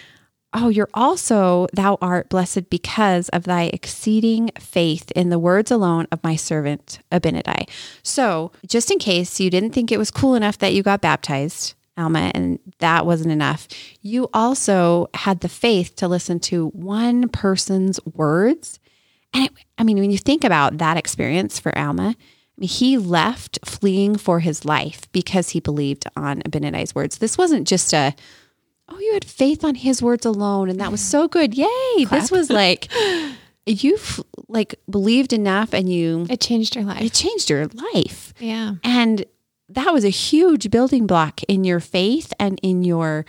Oh, 0.54 0.70
you're 0.70 0.90
also, 0.94 1.68
thou 1.74 1.98
art 2.02 2.30
blessed 2.30 2.70
because 2.70 3.30
of 3.30 3.44
thy 3.44 3.64
exceeding 3.66 4.50
faith 4.58 5.12
in 5.12 5.30
the 5.30 5.38
words 5.38 5.70
alone 5.70 6.08
of 6.12 6.24
my 6.24 6.36
servant 6.36 7.00
Abinadi. 7.12 7.70
So, 8.02 8.52
just 8.66 8.90
in 8.90 8.98
case 8.98 9.40
you 9.40 9.50
didn't 9.52 9.74
think 9.74 9.92
it 9.92 10.00
was 10.00 10.10
cool 10.10 10.36
enough 10.36 10.58
that 10.58 10.74
you 10.74 10.82
got 10.82 11.02
baptized, 11.02 11.76
Alma, 11.98 12.32
and 12.36 12.60
that 12.80 13.06
wasn't 13.06 13.32
enough, 13.32 13.68
you 14.02 14.30
also 14.34 15.08
had 15.14 15.40
the 15.40 15.50
faith 15.50 15.96
to 15.98 16.08
listen 16.08 16.40
to 16.42 16.68
one 16.70 17.30
person's 17.30 18.00
words. 18.06 18.80
And 19.34 19.46
it, 19.46 19.52
I 19.78 19.84
mean, 19.84 19.98
when 19.98 20.12
you 20.12 20.18
think 20.18 20.44
about 20.44 20.78
that 20.78 20.98
experience 20.98 21.60
for 21.60 21.78
Alma, 21.78 22.10
I 22.10 22.60
mean, 22.60 22.70
he 22.70 22.98
left 22.98 23.60
fleeing 23.66 24.18
for 24.18 24.40
his 24.40 24.66
life 24.66 25.12
because 25.12 25.50
he 25.50 25.60
believed 25.60 26.06
on 26.16 26.42
Abinadi's 26.42 26.96
words. 26.96 27.18
This 27.20 27.38
wasn't 27.38 27.68
just 27.68 27.94
a, 27.94 28.16
oh, 28.90 29.00
you 29.00 29.14
had 29.14 29.26
faith 29.26 29.64
on 29.64 29.76
his 29.76 30.02
words 30.02 30.26
alone, 30.26 30.70
and 30.70 30.80
that 30.80 30.92
was 30.92 31.02
so 31.02 31.28
good. 31.28 31.54
Yay. 31.56 32.06
This 32.10 32.32
was 32.32 32.50
like, 32.50 32.90
you've 33.66 34.24
like 34.48 34.76
believed 34.90 35.34
enough 35.34 35.74
and 35.74 35.92
you, 35.92 36.26
It 36.30 36.40
changed 36.40 36.76
your 36.76 36.86
life. 36.86 37.02
it 37.02 37.14
changed 37.14 37.50
your 37.50 37.68
life. 37.94 38.34
Yeah. 38.40 38.76
And 38.84 39.26
that 39.70 39.94
was 39.94 40.06
a 40.06 40.10
huge 40.10 40.72
building 40.72 41.08
block 41.08 41.42
in 41.44 41.64
your 41.64 41.80
faith 41.80 42.34
and 42.40 42.60
in 42.64 42.84
your 42.84 43.26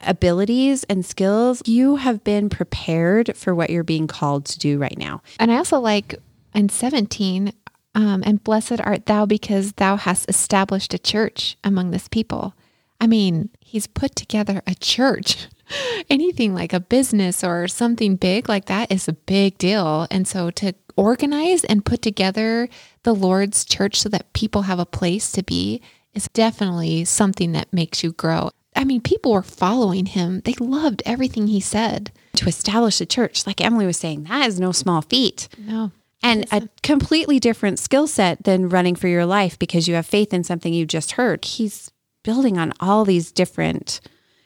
abilities 0.00 0.84
and 0.84 1.04
skills. 1.04 1.62
You 1.66 1.96
have 1.96 2.22
been 2.22 2.48
prepared 2.48 3.36
for 3.36 3.54
what 3.54 3.70
you're 3.70 3.82
being 3.84 4.06
called 4.06 4.44
to 4.46 4.58
do 4.58 4.78
right 4.78 4.96
now. 4.96 5.22
And 5.40 5.50
I 5.50 5.56
also 5.56 5.80
like 5.80 6.14
in 6.54 6.68
17, 6.68 7.52
um, 7.96 8.22
and 8.26 8.44
blessed 8.44 8.80
art 8.82 9.06
thou 9.06 9.24
because 9.24 9.72
thou 9.72 9.96
hast 9.96 10.28
established 10.28 10.92
a 10.92 10.98
church 10.98 11.56
among 11.64 11.90
this 11.90 12.08
people. 12.08 12.54
I 13.00 13.06
mean, 13.06 13.48
he's 13.60 13.86
put 13.86 14.14
together 14.14 14.62
a 14.66 14.74
church. 14.74 15.48
Anything 16.10 16.54
like 16.54 16.74
a 16.74 16.80
business 16.80 17.42
or 17.42 17.66
something 17.66 18.16
big 18.16 18.48
like 18.48 18.66
that 18.66 18.92
is 18.92 19.08
a 19.08 19.14
big 19.14 19.56
deal. 19.56 20.06
And 20.10 20.28
so 20.28 20.50
to 20.52 20.74
organize 20.96 21.64
and 21.64 21.84
put 21.84 22.02
together 22.02 22.68
the 23.06 23.14
Lord's 23.14 23.64
church 23.64 24.00
so 24.00 24.08
that 24.08 24.32
people 24.32 24.62
have 24.62 24.80
a 24.80 24.84
place 24.84 25.30
to 25.30 25.42
be 25.44 25.80
is 26.12 26.28
definitely 26.32 27.04
something 27.04 27.52
that 27.52 27.72
makes 27.72 28.02
you 28.02 28.10
grow. 28.10 28.50
I 28.74 28.82
mean, 28.82 29.00
people 29.00 29.32
were 29.32 29.42
following 29.42 30.06
him. 30.06 30.40
They 30.44 30.54
loved 30.54 31.04
everything 31.06 31.46
he 31.46 31.60
said. 31.60 32.10
To 32.34 32.48
establish 32.48 33.00
a 33.00 33.06
church, 33.06 33.46
like 33.46 33.60
Emily 33.60 33.86
was 33.86 33.96
saying, 33.96 34.24
that 34.24 34.48
is 34.48 34.58
no 34.58 34.72
small 34.72 35.02
feat. 35.02 35.48
No. 35.56 35.92
And 36.20 36.46
a 36.50 36.68
completely 36.82 37.38
different 37.38 37.78
skill 37.78 38.08
set 38.08 38.42
than 38.42 38.68
running 38.68 38.96
for 38.96 39.06
your 39.06 39.24
life 39.24 39.56
because 39.56 39.86
you 39.86 39.94
have 39.94 40.04
faith 40.04 40.34
in 40.34 40.42
something 40.42 40.74
you 40.74 40.84
just 40.84 41.12
heard. 41.12 41.44
He's 41.44 41.92
building 42.24 42.58
on 42.58 42.72
all 42.80 43.04
these 43.04 43.30
different 43.30 44.00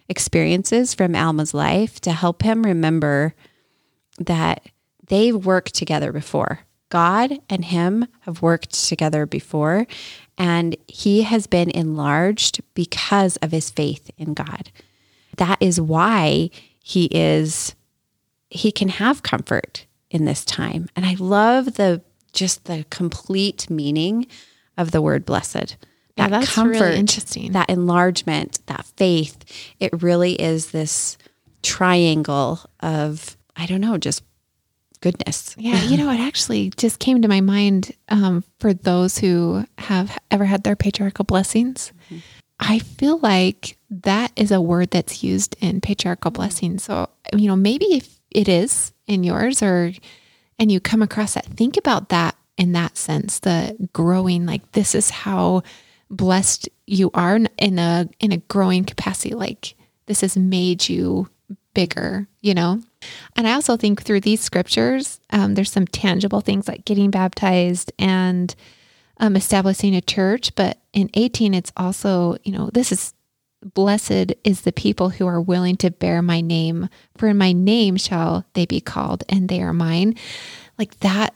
experiences 0.07 0.93
from 0.93 1.15
Alma's 1.15 1.55
life 1.55 1.99
to 2.03 2.13
help 2.13 2.43
him 2.43 2.65
remember 2.65 3.35
that 4.19 4.69
they've 5.07 5.47
worked 5.47 5.75
together 5.75 6.13
before. 6.13 6.61
God 6.91 7.39
and 7.49 7.65
him 7.65 8.07
have 8.21 8.43
worked 8.43 8.73
together 8.87 9.25
before, 9.27 9.87
and 10.37 10.77
he 10.87 11.23
has 11.23 11.47
been 11.47 11.71
enlarged 11.71 12.61
because 12.75 13.37
of 13.37 13.53
his 13.53 13.71
faith 13.71 14.11
in 14.19 14.35
God. 14.35 14.71
That 15.37 15.59
is 15.61 15.81
why 15.81 16.51
he 16.83 17.07
is 17.13 17.75
he 18.51 18.73
can 18.73 18.89
have 18.89 19.23
comfort 19.23 19.87
in 20.11 20.25
this 20.25 20.45
time. 20.45 20.89
And 20.97 21.07
I 21.07 21.15
love 21.19 21.75
the 21.75 22.03
just 22.33 22.65
the 22.65 22.85
complete 22.91 23.71
meaning 23.71 24.27
of 24.77 24.91
the 24.91 25.01
word 25.03 25.25
blessed. 25.25 25.77
Yeah, 26.17 26.29
That 26.29 26.41
that's 26.41 26.55
comfort, 26.55 26.73
really 26.81 26.97
interesting. 26.97 27.53
that 27.53 27.71
enlargement, 27.71 28.59
that 28.67 28.85
faith, 28.97 29.39
it 29.79 30.03
really 30.03 30.33
is 30.41 30.73
this 30.73 31.17
triangle 31.63 32.61
of 32.81 33.37
I 33.57 33.67
don't 33.67 33.81
know, 33.81 33.99
just 33.99 34.23
goodness. 35.01 35.55
Yeah, 35.59 35.83
you 35.83 35.97
know, 35.97 36.11
it 36.11 36.21
actually 36.21 36.71
just 36.77 36.99
came 36.99 37.23
to 37.23 37.29
my 37.29 37.41
mind 37.41 37.93
um, 38.09 38.45
for 38.59 38.73
those 38.75 39.19
who 39.19 39.65
have 39.79 40.19
ever 40.31 40.45
had 40.45 40.63
their 40.63 40.77
patriarchal 40.77 41.25
blessings. 41.25 41.93
I 42.59 42.79
feel 42.79 43.19
like 43.19 43.79
that 43.89 44.33
is 44.37 44.53
a 44.53 44.61
word 44.61 44.91
that's 44.91 45.25
used 45.25 45.57
in 45.61 45.81
patriarchal 45.81 46.31
blessings. 46.31 46.85
So, 46.85 47.09
you 47.35 47.49
know, 47.49 47.57
maybe 47.57 47.87
if 47.87 48.21
it 48.31 48.49
is 48.49 48.93
in 49.07 49.25
yours 49.25 49.63
or, 49.63 49.93
and 50.59 50.71
you 50.71 50.79
come 50.79 51.01
across 51.01 51.35
that, 51.35 51.47
think 51.47 51.79
about 51.79 52.11
that 52.11 52.37
in 52.59 52.73
that 52.73 52.99
sense, 52.99 53.39
the 53.39 53.89
growing, 53.95 54.45
like, 54.45 54.73
this 54.73 54.95
is 54.95 55.09
how 55.09 55.63
blessed 56.11 56.69
you 56.87 57.11
are 57.15 57.37
in 57.37 57.79
a 57.79 58.09
in 58.19 58.33
a 58.33 58.37
growing 58.37 58.85
capacity 58.85 59.35
like 59.35 59.75
this 60.07 60.23
has 60.23 60.37
made 60.37 60.89
you 60.89 61.29
bigger 61.73 62.27
you 62.41 62.53
know 62.53 62.83
and 63.37 63.47
i 63.47 63.53
also 63.53 63.77
think 63.77 64.03
through 64.03 64.21
these 64.21 64.41
scriptures 64.41 65.21
um, 65.31 65.55
there's 65.55 65.71
some 65.71 65.87
tangible 65.87 66.41
things 66.41 66.69
like 66.69 66.85
getting 66.85 67.11
baptized 67.11 67.93
and 67.99 68.55
um, 69.19 69.37
establishing 69.37 69.95
a 69.95 70.01
church 70.01 70.55
but 70.55 70.79
in 70.93 71.11
18 71.15 71.55
it's 71.55 71.73
also 71.77 72.37
you 72.45 72.53
know 72.53 72.71
this 72.73 72.93
is 72.93 73.15
blessed 73.63 74.33
is 74.43 74.63
the 74.63 74.73
people 74.73 75.11
who 75.11 75.27
are 75.27 75.41
willing 75.41 75.77
to 75.77 75.91
bear 75.91 76.23
my 76.23 76.41
name 76.41 76.89
for 77.17 77.29
in 77.29 77.37
my 77.37 77.53
name 77.53 77.97
shall 77.97 78.45
they 78.55 78.65
be 78.65 78.81
called 78.81 79.23
and 79.29 79.49
they 79.49 79.61
are 79.61 79.75
mine 79.75 80.15
like 80.79 80.99
that 81.01 81.35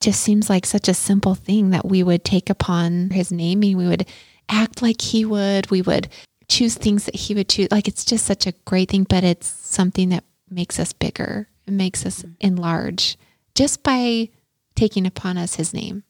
just 0.00 0.20
seems 0.20 0.48
like 0.48 0.66
such 0.66 0.88
a 0.88 0.94
simple 0.94 1.34
thing 1.34 1.70
that 1.70 1.86
we 1.86 2.02
would 2.02 2.24
take 2.24 2.50
upon 2.50 3.10
his 3.10 3.32
naming. 3.32 3.76
We 3.76 3.86
would 3.86 4.06
act 4.48 4.82
like 4.82 5.00
he 5.00 5.24
would. 5.24 5.70
We 5.70 5.82
would 5.82 6.08
choose 6.48 6.74
things 6.74 7.04
that 7.04 7.14
he 7.14 7.34
would 7.34 7.48
choose. 7.48 7.68
Like 7.70 7.88
it's 7.88 8.04
just 8.04 8.24
such 8.24 8.46
a 8.46 8.54
great 8.64 8.90
thing, 8.90 9.04
but 9.04 9.24
it's 9.24 9.48
something 9.48 10.10
that 10.10 10.24
makes 10.50 10.78
us 10.78 10.92
bigger. 10.92 11.48
It 11.66 11.72
makes 11.72 12.06
us 12.06 12.24
enlarge 12.40 13.16
just 13.54 13.82
by 13.82 14.28
taking 14.74 15.06
upon 15.06 15.36
us 15.38 15.56
his 15.56 15.72
name. 15.74 16.04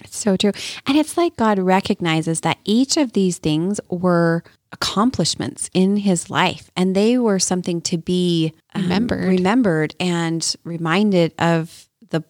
It's 0.00 0.16
so 0.16 0.36
true. 0.36 0.52
And 0.86 0.96
it's 0.98 1.16
like 1.16 1.36
God 1.36 1.58
recognizes 1.58 2.40
that 2.40 2.58
each 2.64 2.96
of 2.96 3.12
these 3.12 3.38
things 3.38 3.80
were 3.88 4.42
accomplishments 4.72 5.70
in 5.74 5.98
his 5.98 6.28
life 6.30 6.70
and 6.76 6.94
they 6.96 7.18
were 7.18 7.38
something 7.38 7.80
to 7.82 7.98
be 7.98 8.52
um, 8.74 8.82
Remembered. 8.82 9.24
remembered 9.28 9.94
and 10.00 10.54
reminded 10.64 11.34
of 11.38 11.88
the 12.10 12.24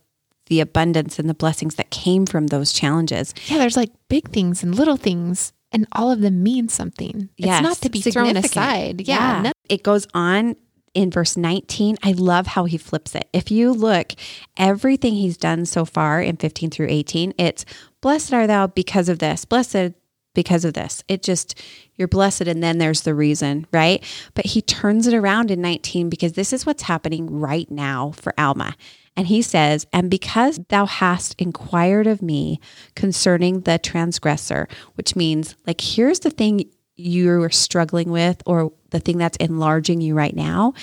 the 0.46 0.60
abundance 0.60 1.18
and 1.18 1.28
the 1.30 1.34
blessings 1.34 1.76
that 1.76 1.90
came 1.90 2.26
from 2.26 2.48
those 2.48 2.72
challenges. 2.72 3.32
Yeah, 3.46 3.58
there's 3.58 3.76
like 3.76 3.90
big 4.08 4.30
things 4.30 4.62
and 4.62 4.74
little 4.74 4.96
things, 4.96 5.52
and 5.70 5.86
all 5.92 6.10
of 6.10 6.20
them 6.20 6.42
mean 6.42 6.68
something. 6.68 7.30
Yes, 7.36 7.60
it's 7.60 7.68
not 7.68 7.76
to 7.78 7.90
be 7.90 8.00
thrown 8.02 8.36
aside. 8.36 9.02
Yeah. 9.02 9.42
no- 9.42 9.52
It 9.68 9.82
goes 9.82 10.06
on 10.12 10.56
in 10.94 11.10
verse 11.10 11.36
19. 11.36 11.96
I 12.02 12.12
love 12.12 12.48
how 12.48 12.64
he 12.64 12.78
flips 12.78 13.14
it. 13.14 13.28
If 13.32 13.50
you 13.50 13.72
look, 13.72 14.12
everything 14.56 15.14
he's 15.14 15.36
done 15.36 15.64
so 15.64 15.84
far 15.84 16.20
in 16.20 16.36
15 16.36 16.70
through 16.70 16.88
18, 16.88 17.34
it's 17.38 17.64
blessed 18.00 18.32
are 18.32 18.46
thou 18.46 18.66
because 18.66 19.08
of 19.08 19.18
this, 19.18 19.44
blessed 19.44 19.92
because 20.34 20.64
of 20.64 20.74
this. 20.74 21.02
It 21.08 21.22
just, 21.22 21.60
you're 21.96 22.08
blessed, 22.08 22.42
and 22.42 22.62
then 22.62 22.78
there's 22.78 23.02
the 23.02 23.14
reason, 23.14 23.66
right? 23.72 24.02
But 24.34 24.46
he 24.46 24.62
turns 24.62 25.06
it 25.06 25.14
around 25.14 25.50
in 25.50 25.60
19 25.60 26.08
because 26.08 26.32
this 26.32 26.52
is 26.52 26.64
what's 26.64 26.84
happening 26.84 27.30
right 27.30 27.70
now 27.70 28.12
for 28.12 28.32
Alma. 28.38 28.74
And 29.16 29.26
he 29.26 29.42
says, 29.42 29.86
And 29.92 30.10
because 30.10 30.58
thou 30.68 30.86
hast 30.86 31.34
inquired 31.38 32.06
of 32.06 32.22
me 32.22 32.60
concerning 32.94 33.60
the 33.60 33.78
transgressor, 33.78 34.68
which 34.94 35.14
means, 35.14 35.54
like, 35.66 35.80
here's 35.80 36.20
the 36.20 36.30
thing 36.30 36.70
you're 37.02 37.50
struggling 37.50 38.10
with, 38.10 38.42
or 38.46 38.72
the 38.90 39.00
thing 39.00 39.18
that's 39.18 39.36
enlarging 39.38 40.00
you 40.00 40.14
right 40.14 40.34
now. 40.34 40.74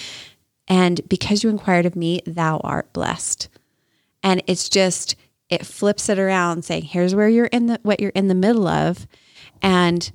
And 0.67 1.01
because 1.09 1.43
you 1.43 1.49
inquired 1.49 1.85
of 1.85 1.95
me, 1.95 2.21
thou 2.25 2.59
art 2.63 2.91
blessed. 2.93 3.49
And 4.21 4.43
it's 4.45 4.69
just, 4.69 5.15
it 5.49 5.65
flips 5.65 6.09
it 6.09 6.19
around 6.19 6.63
saying, 6.63 6.83
here's 6.83 7.15
where 7.15 7.29
you're 7.29 7.45
in 7.47 7.67
the, 7.67 7.79
what 7.83 7.99
you're 7.99 8.11
in 8.11 8.27
the 8.27 8.35
middle 8.35 8.67
of. 8.67 9.07
And 9.61 10.11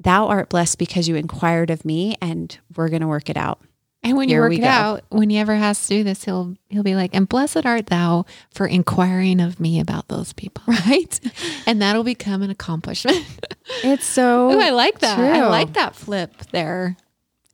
thou 0.00 0.28
art 0.28 0.48
blessed 0.48 0.78
because 0.78 1.08
you 1.08 1.16
inquired 1.16 1.70
of 1.70 1.84
me, 1.84 2.16
and 2.22 2.56
we're 2.76 2.88
going 2.88 3.02
to 3.02 3.08
work 3.08 3.28
it 3.28 3.36
out. 3.36 3.60
And 4.02 4.16
when 4.16 4.28
you 4.28 4.38
work 4.38 4.52
it 4.52 4.60
go. 4.60 4.66
out, 4.66 5.04
when 5.08 5.28
he 5.28 5.38
ever 5.38 5.56
has 5.56 5.82
to 5.82 5.88
do 5.88 6.04
this, 6.04 6.24
he'll 6.24 6.54
he'll 6.68 6.84
be 6.84 6.94
like, 6.94 7.14
"And 7.14 7.28
blessed 7.28 7.66
art 7.66 7.86
thou 7.86 8.26
for 8.50 8.66
inquiring 8.66 9.40
of 9.40 9.58
me 9.58 9.80
about 9.80 10.08
those 10.08 10.32
people." 10.32 10.62
Right? 10.88 11.20
And 11.66 11.82
that'll 11.82 12.04
become 12.04 12.42
an 12.42 12.50
accomplishment. 12.50 13.24
It's 13.84 14.06
so 14.06 14.50
oh, 14.50 14.60
I 14.60 14.70
like 14.70 15.00
that. 15.00 15.18
I 15.18 15.46
like 15.46 15.74
that 15.74 15.94
flip 15.94 16.32
there. 16.52 16.96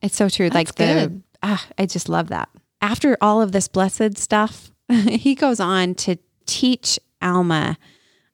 It's 0.01 0.15
so 0.15 0.29
true. 0.29 0.49
like 0.51 0.77
the 0.77 0.85
good. 0.85 1.23
ah, 1.43 1.67
I 1.77 1.87
just 1.87 2.09
love 2.09 2.29
that. 2.29 2.49
After 2.81 3.17
all 3.21 3.43
of 3.43 3.51
this 3.51 3.67
blessed 3.67 4.17
stuff, 4.17 4.71
he 4.89 5.35
goes 5.35 5.59
on 5.59 5.97
to 5.97 6.17
teach 6.47 7.01
Alma 7.21 7.79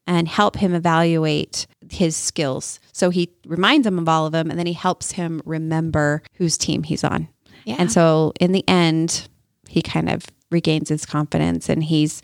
and 0.06 0.28
help 0.28 0.56
him 0.56 0.74
evaluate 0.74 1.66
his 1.88 2.16
skills. 2.16 2.80
So 2.92 3.08
he 3.08 3.30
reminds 3.46 3.86
him 3.86 3.98
of 3.98 4.08
all 4.08 4.26
of 4.26 4.32
them 4.32 4.50
and 4.50 4.58
then 4.58 4.66
he 4.66 4.72
helps 4.72 5.12
him 5.12 5.40
remember 5.44 6.22
whose 6.34 6.58
team 6.58 6.82
he's 6.82 7.04
on. 7.04 7.28
Yeah. 7.70 7.76
And 7.78 7.90
so 7.92 8.32
in 8.40 8.52
the 8.52 8.64
end, 8.68 9.28
he 9.68 9.82
kind 9.82 10.08
of 10.10 10.24
regains 10.50 10.88
his 10.88 11.06
confidence 11.06 11.68
and 11.68 11.82
he's 11.84 12.20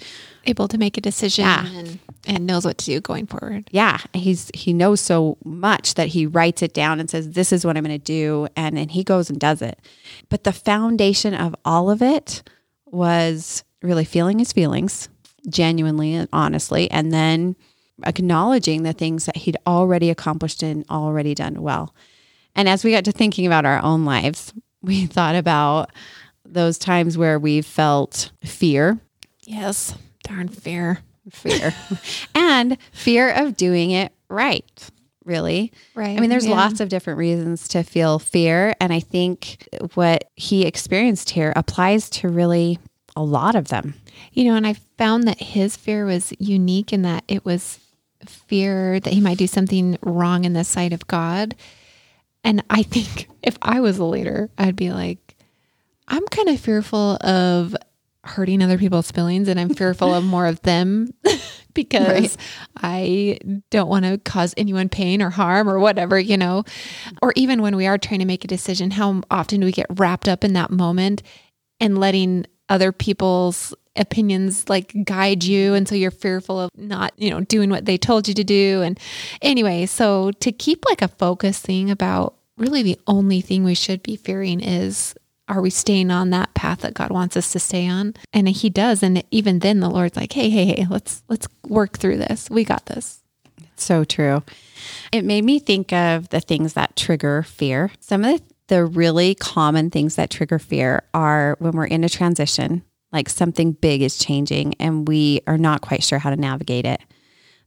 Able 0.49 0.69
to 0.69 0.79
make 0.79 0.97
a 0.97 1.01
decision 1.01 1.45
Yeah. 1.45 1.67
and, 1.67 1.99
and 2.25 2.47
knows 2.47 2.65
what 2.65 2.79
to 2.79 2.85
do 2.87 3.01
going 3.01 3.27
forward. 3.27 3.69
yeah, 3.73 3.99
he's 4.15 4.49
he 4.55 4.73
knows 4.73 5.01
so 5.01 5.39
much 5.45 5.95
that 5.95 6.07
he 6.09 6.25
writes 6.25 6.63
it 6.63 6.73
down 6.73 7.01
and 7.01 7.11
says, 7.11 7.33
"This 7.33 7.53
is 7.53 7.65
what 7.67 7.77
I'm 7.77 7.83
going 7.83 7.99
to 7.99 8.05
do," 8.05 8.47
and 8.55 8.77
then 8.77 8.89
he 8.89 9.03
goes 9.03 9.29
and 9.29 9.41
does 9.41 9.61
it. 9.61 9.81
But 10.29 10.45
the 10.45 10.53
foundation 10.53 11.35
of 11.35 11.57
all 11.65 11.91
of 11.91 12.01
it 12.01 12.45
was 12.87 13.65
really 13.83 14.05
feeling 14.05 14.39
his 14.39 14.53
feelings, 14.53 15.09
genuinely 15.49 16.15
and 16.15 16.29
honestly, 16.33 16.89
and 16.93 17.13
then 17.13 17.57
acknowledging 18.05 18.83
the 18.85 18.93
things 18.93 19.27
that 19.27 19.37
he'd 19.39 19.57
already 19.67 20.11
accomplished 20.11 20.63
and 20.63 20.85
already 20.89 21.35
done 21.35 21.61
well. 21.61 21.93
And 22.55 22.69
as 22.69 22.85
we 22.85 22.93
got 22.93 23.05
to 23.07 23.13
thinking 23.13 23.47
about 23.47 23.67
our 23.67 23.83
own 23.83 24.05
lives, 24.05 24.53
we 24.87 25.05
thought 25.17 25.35
about 25.37 25.91
those 26.45 26.79
times 26.79 27.19
where 27.19 27.39
we 27.39 27.61
felt 27.63 28.31
fear 28.45 28.99
Yes. 29.45 29.95
Darn 30.25 30.49
fear. 30.49 30.99
fear 31.31 31.75
and 32.35 32.79
fear 32.93 33.31
of 33.31 33.57
doing 33.57 33.91
it 33.91 34.13
right 34.29 34.89
really 35.25 35.73
Right. 35.95 36.17
i 36.17 36.21
mean 36.21 36.31
there's 36.31 36.47
Yeah. 36.47 36.55
lots 36.55 36.79
of 36.81 36.89
different 36.89 37.19
reasons 37.19 37.67
to 37.69 37.83
feel 37.83 38.19
fear 38.21 38.75
and 38.81 38.93
i 38.93 39.01
think 39.01 39.67
what 39.95 40.31
he 40.37 40.65
experienced 40.65 41.31
here 41.31 41.53
applies 41.57 42.09
to 42.11 42.29
really 42.29 42.79
a 43.17 43.23
lot 43.25 43.55
of 43.57 43.69
them 43.69 43.95
You 44.33 44.45
know, 44.45 44.55
and 44.57 44.67
I 44.67 44.75
found 44.99 45.25
that 45.29 45.41
his 45.41 45.77
fear 45.77 46.05
was 46.07 46.33
unique 46.39 46.93
in 46.93 47.03
that 47.03 47.25
it 47.29 47.45
was 47.45 47.79
fear 48.25 48.99
that 49.01 49.13
he 49.13 49.21
might 49.21 49.39
do 49.39 49.47
something 49.47 49.99
wrong 50.03 50.45
in 50.45 50.53
the 50.53 50.65
sight 50.65 50.93
of 50.93 51.07
God. 51.07 51.55
And 52.47 52.63
I 52.71 52.85
think 52.85 53.29
if 53.43 53.59
I 53.61 53.81
was 53.81 53.99
a 53.99 54.05
leader, 54.05 54.49
I'd 54.57 54.77
be 54.77 54.93
like, 54.93 55.35
I'm 56.07 56.25
kind 56.29 56.49
of 56.49 56.61
fearful 56.61 57.17
of 57.21 57.75
hurting 58.23 58.63
other 58.63 58.79
people's 58.79 59.11
feelings 59.11 59.49
and 59.49 59.59
I'm 59.59 59.75
fearful 59.75 60.15
of 60.15 60.23
more 60.23 60.47
of 60.47 60.63
them 60.63 61.13
because 61.75 62.39
I 62.77 63.41
don't 63.71 63.89
want 63.89 64.05
to 64.05 64.19
cause 64.19 64.55
anyone 64.57 64.89
pain 64.89 65.23
or 65.23 65.31
harm 65.31 65.69
or 65.69 65.81
whatever, 65.81 66.21
you 66.21 66.37
know. 66.37 66.63
Or 67.21 67.33
even 67.35 67.63
when 67.63 67.75
we 67.75 67.89
are 67.89 67.99
trying 67.99 68.21
to 68.21 68.27
make 68.27 68.45
a 68.45 68.49
decision, 68.49 68.93
how 68.93 69.23
often 69.29 69.59
do 69.59 69.67
we 69.67 69.73
get 69.73 69.87
wrapped 69.91 70.29
up 70.29 70.45
in 70.45 70.53
that 70.53 70.71
moment 70.71 71.25
and 71.81 71.99
letting 71.99 72.47
other 72.69 72.93
people's 72.93 73.75
opinions 73.99 74.69
like 74.69 74.95
guide 75.05 75.45
you 75.45 75.75
and 75.75 75.89
so 75.89 75.95
you're 75.95 76.11
fearful 76.11 76.61
of 76.61 76.71
not 76.77 77.13
you 77.17 77.31
know 77.31 77.41
doing 77.41 77.71
what 77.71 77.85
they 77.85 77.99
told 77.99 78.29
you 78.29 78.35
to 78.35 78.45
do. 78.45 78.83
And 78.83 78.99
anyway 79.43 79.87
so 79.87 80.31
to 80.41 80.53
keep 80.53 80.85
like 80.87 81.03
a 81.03 81.09
focus 81.09 81.61
thing 81.61 81.91
about 81.91 82.35
really 82.57 82.83
the 82.83 82.99
only 83.07 83.41
thing 83.41 83.65
we 83.65 83.75
should 83.75 84.03
be 84.03 84.17
fearing 84.17 84.61
is 84.61 85.15
are 85.49 85.61
we 85.61 85.71
staying 85.71 86.11
on 86.11 86.31
that 86.31 86.55
path 86.55 86.81
that 86.81 86.95
God 86.95 87.11
wants 87.11 87.37
us 87.37 87.53
to 87.53 87.61
stay 87.61 87.87
on? 87.89 88.15
And 88.33 88.49
he 88.49 88.69
does. 88.69 89.01
And 89.03 89.23
even 89.31 89.61
then 89.61 89.81
the 89.81 89.91
Lord's 89.91 90.17
like 90.17 90.33
hey 90.33 90.51
hey 90.51 90.67
hey 90.67 90.87
let's 90.89 91.23
let's 91.29 91.49
work 91.67 91.99
through 91.99 92.19
this. 92.19 92.49
We 92.51 92.65
got 92.65 92.87
this. 92.87 93.23
So 93.77 94.05
true. 94.05 94.43
It 95.13 95.25
made 95.25 95.45
me 95.45 95.59
think 95.59 95.93
of 95.93 96.31
the 96.31 96.41
things 96.41 96.73
that 96.73 96.97
trigger 96.97 97.43
fear. 97.43 97.91
Some 98.01 98.25
of 98.25 98.39
the, 98.39 98.43
the 98.69 98.85
really 98.85 99.35
common 99.35 99.91
things 99.91 100.17
that 100.17 100.31
trigger 100.31 100.59
fear 100.59 101.03
are 101.15 101.57
when 101.59 101.73
we're 101.73 101.87
in 101.87 102.05
a 102.05 102.09
transition 102.09 102.83
like 103.13 103.29
something 103.29 103.73
big 103.73 104.03
is 104.03 104.19
changing 104.19 104.75
and 104.81 105.07
we 105.09 105.41
are 105.47 105.59
not 105.59 105.81
quite 105.81 106.03
sure 106.03 106.19
how 106.19 106.31
to 106.31 106.37
navigate 106.37 106.85
it 106.87 107.01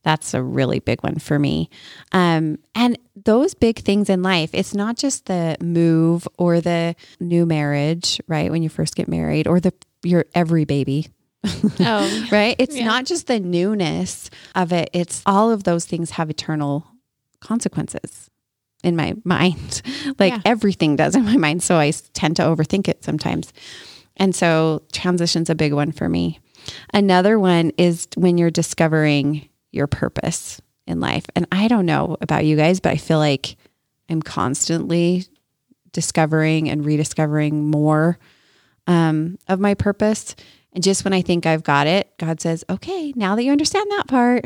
that's 0.04 0.34
a 0.34 0.42
really 0.42 0.80
big 0.80 1.04
one 1.04 1.20
for 1.20 1.38
me. 1.38 1.70
Um, 2.14 2.60
and 2.74 2.98
those 3.26 3.54
big 3.54 3.80
things 3.80 4.10
in 4.10 4.24
life, 4.24 4.50
it's 4.54 4.74
not 4.74 4.96
just 4.96 5.26
the 5.26 5.58
move 5.62 6.26
or 6.38 6.62
the 6.62 6.96
new 7.20 7.46
marriage, 7.46 8.22
right? 8.26 8.50
When 8.50 8.64
you 8.64 8.70
first 8.70 8.96
get 8.96 9.10
married, 9.10 9.46
or 9.46 9.60
the 9.60 9.74
your 10.02 10.24
every 10.34 10.64
baby, 10.64 11.08
oh 11.82 12.28
right? 12.32 12.56
It's 12.58 12.78
Yeah. 12.78 12.86
not 12.86 13.06
just 13.08 13.28
the 13.28 13.42
newness 13.42 14.30
of 14.56 14.72
it. 14.72 14.90
It's 14.94 15.22
all 15.26 15.52
of 15.52 15.66
those 15.66 15.84
things 15.86 16.12
have 16.12 16.30
eternal 16.30 16.88
consequences 17.42 18.30
in 18.86 18.96
my 18.96 19.16
mind. 19.26 19.82
like 20.18 20.32
Yeah. 20.34 20.42
everything 20.46 20.96
does 20.96 21.14
in 21.14 21.26
my 21.26 21.36
mind. 21.36 21.62
So 21.62 21.76
I 21.76 21.92
tend 22.14 22.38
to 22.38 22.44
overthink 22.44 22.88
it 22.88 23.04
sometimes. 23.04 23.52
And 24.20 24.36
so 24.36 24.84
transition's 24.92 25.50
a 25.50 25.56
big 25.56 25.74
one 25.74 25.92
for 25.92 26.08
me. 26.10 26.40
Another 26.94 27.40
one 27.40 27.72
is 27.78 28.08
when 28.16 28.38
you're 28.38 28.52
discovering 28.52 29.50
your 29.72 29.88
purpose 29.88 30.62
in 30.86 31.00
life. 31.00 31.26
And 31.36 31.48
I 31.52 31.68
don't 31.68 31.86
know 31.86 32.18
about 32.22 32.46
you 32.46 32.56
guys, 32.56 32.80
but 32.80 32.92
I 32.92 32.98
feel 32.98 33.18
like 33.18 33.56
I'm 34.10 34.22
constantly 34.22 35.26
discovering 35.94 36.70
and 36.70 36.86
rediscovering 36.86 37.70
more 37.70 38.20
um, 38.88 39.38
of 39.48 39.60
my 39.60 39.74
purpose. 39.74 40.36
And 40.74 40.84
just 40.84 41.04
when 41.04 41.14
I 41.14 41.22
think 41.22 41.46
I've 41.46 41.64
got 41.64 41.88
it, 41.88 42.16
God 42.18 42.42
says, 42.42 42.64
okay, 42.70 43.14
now 43.16 43.36
that 43.36 43.44
you 43.44 43.52
understand 43.52 43.90
that 43.92 44.08
part, 44.08 44.46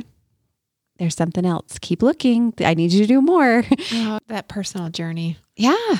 there's 0.99 1.15
something 1.15 1.45
else. 1.45 1.79
Keep 1.81 2.03
looking. 2.03 2.53
I 2.59 2.75
need 2.75 2.93
you 2.93 3.01
to 3.01 3.07
do 3.07 3.21
more. 3.21 3.63
Oh, 3.93 4.19
that 4.27 4.47
personal 4.47 4.89
journey 4.89 5.37
yeah. 5.55 5.95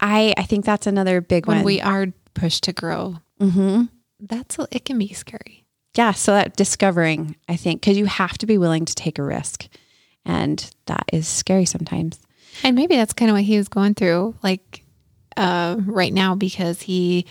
I 0.00 0.34
I 0.36 0.42
think 0.42 0.64
that's 0.64 0.86
another 0.86 1.20
big 1.20 1.46
when 1.46 1.58
one. 1.58 1.64
we 1.64 1.80
are 1.80 2.06
pushed 2.36 2.62
to 2.64 2.72
grow. 2.72 3.16
mm-hmm. 3.40 3.84
That's 4.20 4.56
it 4.70 4.84
can 4.84 4.98
be 4.98 5.12
scary. 5.12 5.66
Yeah, 5.96 6.12
so 6.12 6.32
that 6.32 6.56
discovering, 6.56 7.36
I 7.48 7.56
think, 7.56 7.80
because 7.80 7.98
you 7.98 8.06
have 8.06 8.38
to 8.38 8.46
be 8.46 8.58
willing 8.58 8.84
to 8.84 8.94
take 8.94 9.18
a 9.18 9.22
risk. 9.22 9.66
And 10.24 10.70
that 10.86 11.04
is 11.12 11.26
scary 11.26 11.64
sometimes. 11.64 12.18
And 12.62 12.76
maybe 12.76 12.96
that's 12.96 13.12
kind 13.12 13.30
of 13.30 13.34
what 13.34 13.44
he 13.44 13.56
was 13.56 13.68
going 13.68 13.94
through, 13.94 14.34
like 14.42 14.84
uh, 15.36 15.76
right 15.84 16.12
now, 16.12 16.34
because 16.34 16.82
he 16.82 17.26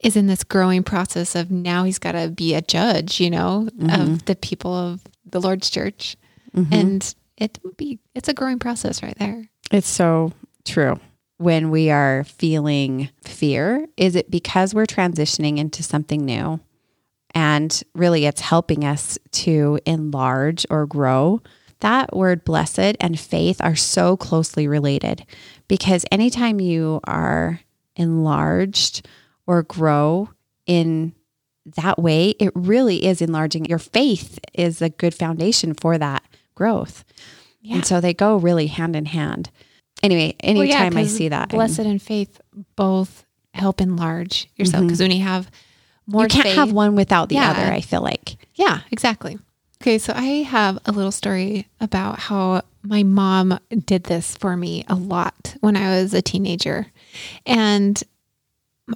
is 0.00 0.16
in 0.16 0.26
this 0.26 0.44
growing 0.44 0.82
process 0.82 1.34
of 1.34 1.50
now 1.50 1.84
he's 1.84 1.98
got 1.98 2.12
to 2.12 2.28
be 2.28 2.54
a 2.54 2.60
judge, 2.60 3.20
you 3.20 3.30
know, 3.30 3.68
of 3.90 4.24
the 4.26 4.36
people 4.36 4.74
of 4.74 5.02
the 5.24 5.40
Lord's 5.40 5.70
church, 5.70 6.16
and 6.70 7.14
it 7.38 7.58
would 7.64 7.76
be 7.76 7.98
it's 8.14 8.28
a 8.28 8.34
growing 8.34 8.58
process 8.58 9.02
right 9.02 9.18
there. 9.18 9.48
It's 9.72 9.88
so 9.88 10.32
true. 10.64 11.00
When 11.44 11.68
we 11.68 11.90
are 11.90 12.24
feeling 12.24 13.10
fear, 13.22 13.86
is 13.98 14.16
it 14.16 14.30
because 14.30 14.72
we're 14.72 14.86
transitioning 14.86 15.58
into 15.58 15.82
something 15.82 16.24
new? 16.24 16.58
And 17.34 17.82
really, 17.94 18.24
it's 18.24 18.40
helping 18.40 18.82
us 18.82 19.18
to 19.32 19.78
enlarge 19.84 20.64
or 20.70 20.86
grow. 20.86 21.42
That 21.80 22.16
word 22.16 22.46
blessed 22.46 22.96
and 22.98 23.20
faith 23.20 23.60
are 23.60 23.76
so 23.76 24.16
closely 24.16 24.66
related 24.66 25.26
because 25.68 26.06
anytime 26.10 26.60
you 26.60 27.02
are 27.04 27.60
enlarged 27.94 29.06
or 29.46 29.64
grow 29.64 30.30
in 30.64 31.12
that 31.76 31.98
way, 31.98 32.30
it 32.40 32.52
really 32.54 33.04
is 33.04 33.20
enlarging. 33.20 33.66
Your 33.66 33.78
faith 33.78 34.38
is 34.54 34.80
a 34.80 34.88
good 34.88 35.12
foundation 35.12 35.74
for 35.74 35.98
that 35.98 36.24
growth. 36.54 37.04
Yeah. 37.60 37.74
And 37.74 37.84
so 37.84 38.00
they 38.00 38.14
go 38.14 38.38
really 38.38 38.68
hand 38.68 38.96
in 38.96 39.04
hand. 39.04 39.50
Anyway, 40.04 40.36
anytime 40.40 40.96
I 40.96 41.06
see 41.06 41.28
that, 41.28 41.48
I'm- 41.50 41.56
blessed 41.56 41.80
and 41.80 42.00
faith 42.00 42.40
both 42.76 43.24
help 43.54 43.80
enlarge 43.80 44.48
yourself 44.56 44.84
because 44.84 45.00
when 45.00 45.10
you 45.10 45.22
have 45.22 45.50
more, 46.06 46.22
you 46.24 46.28
can't 46.28 46.44
faith- 46.44 46.56
have 46.56 46.72
one 46.72 46.94
without 46.94 47.28
the 47.28 47.36
Yeah. 47.36 47.50
other, 47.50 47.72
I 47.72 47.80
feel 47.80 48.02
like. 48.02 48.36
Yeah, 48.54 48.80
exactly. 48.90 49.38
Okay, 49.82 49.98
so 49.98 50.12
I 50.16 50.42
have 50.44 50.78
a 50.86 50.92
little 50.92 51.12
story 51.12 51.66
about 51.80 52.18
how 52.18 52.62
my 52.82 53.02
mom 53.02 53.58
did 53.86 54.04
this 54.04 54.36
for 54.36 54.56
me 54.56 54.84
a 54.88 54.94
lot 54.94 55.56
when 55.60 55.76
I 55.76 55.88
was 56.00 56.12
a 56.14 56.22
teenager. 56.22 56.86
And 57.46 58.02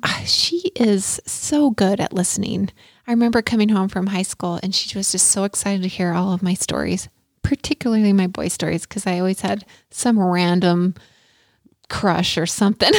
uh, 0.03 0.25
she 0.25 0.71
is 0.77 1.21
so 1.27 1.71
good 1.71 2.01
at 2.01 2.13
listening. 2.13 2.71
I 3.07 3.13
remember 3.13 3.41
coming 3.43 3.71
home 3.71 3.89
from 3.89 4.09
high 4.09 4.23
school 4.23 4.61
and 4.63 4.75
she 4.75 4.97
was 4.99 5.13
just 5.13 5.29
so 5.29 5.45
excited 5.45 5.83
to 5.83 5.89
hear 5.89 6.13
all 6.13 6.33
of 6.33 6.43
my 6.43 6.53
stories, 6.55 7.09
particularly 7.49 8.13
my 8.13 8.27
boy 8.27 8.49
stories, 8.49 8.83
because 8.85 9.07
I 9.07 9.19
always 9.19 9.41
had 9.41 9.65
some 9.91 10.21
random 10.21 10.95
crush 11.89 12.37
or 12.37 12.45
something. 12.45 12.93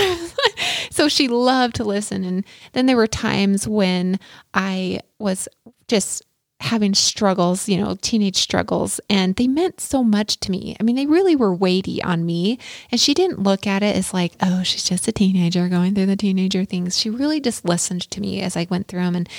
so 0.90 1.08
she 1.08 1.28
loved 1.28 1.76
to 1.76 1.84
listen. 1.84 2.24
And 2.24 2.44
then 2.74 2.88
there 2.88 2.98
were 2.98 3.06
times 3.06 3.68
when 3.68 4.20
I 4.56 5.02
was 5.20 5.48
just 5.88 6.26
having 6.62 6.96
struggles, 6.96 7.70
you 7.70 7.78
know, 7.78 7.96
teenage 8.02 8.38
struggles, 8.38 9.00
and 9.08 9.36
they 9.36 9.48
meant 9.48 9.80
so 9.80 10.04
much 10.04 10.40
to 10.40 10.50
me. 10.52 10.76
I 10.80 10.84
mean, 10.84 10.96
they 10.96 11.06
really 11.06 11.36
were 11.36 11.54
weighty 11.54 12.02
on 12.02 12.26
me. 12.26 12.58
And 12.92 13.00
she 13.00 13.14
didn't 13.14 13.44
look 13.44 13.68
at 13.68 13.84
it 13.84 13.96
as 13.96 14.16
like, 14.16 14.34
oh, 14.42 14.64
she's 14.64 14.84
just 14.84 15.08
a 15.08 15.12
teenager 15.12 15.70
going 15.70 15.94
through 15.94 16.08
the 16.08 16.16
teenager 16.16 16.66
things. 16.66 16.98
She 16.98 17.12
really 17.12 17.40
just 17.40 17.66
listened 17.66 18.10
to 18.10 18.20
me 18.20 18.42
as 18.42 18.58
I 18.58 18.66
went 18.68 18.88
through 18.88 19.02
them. 19.02 19.16
And 19.16 19.30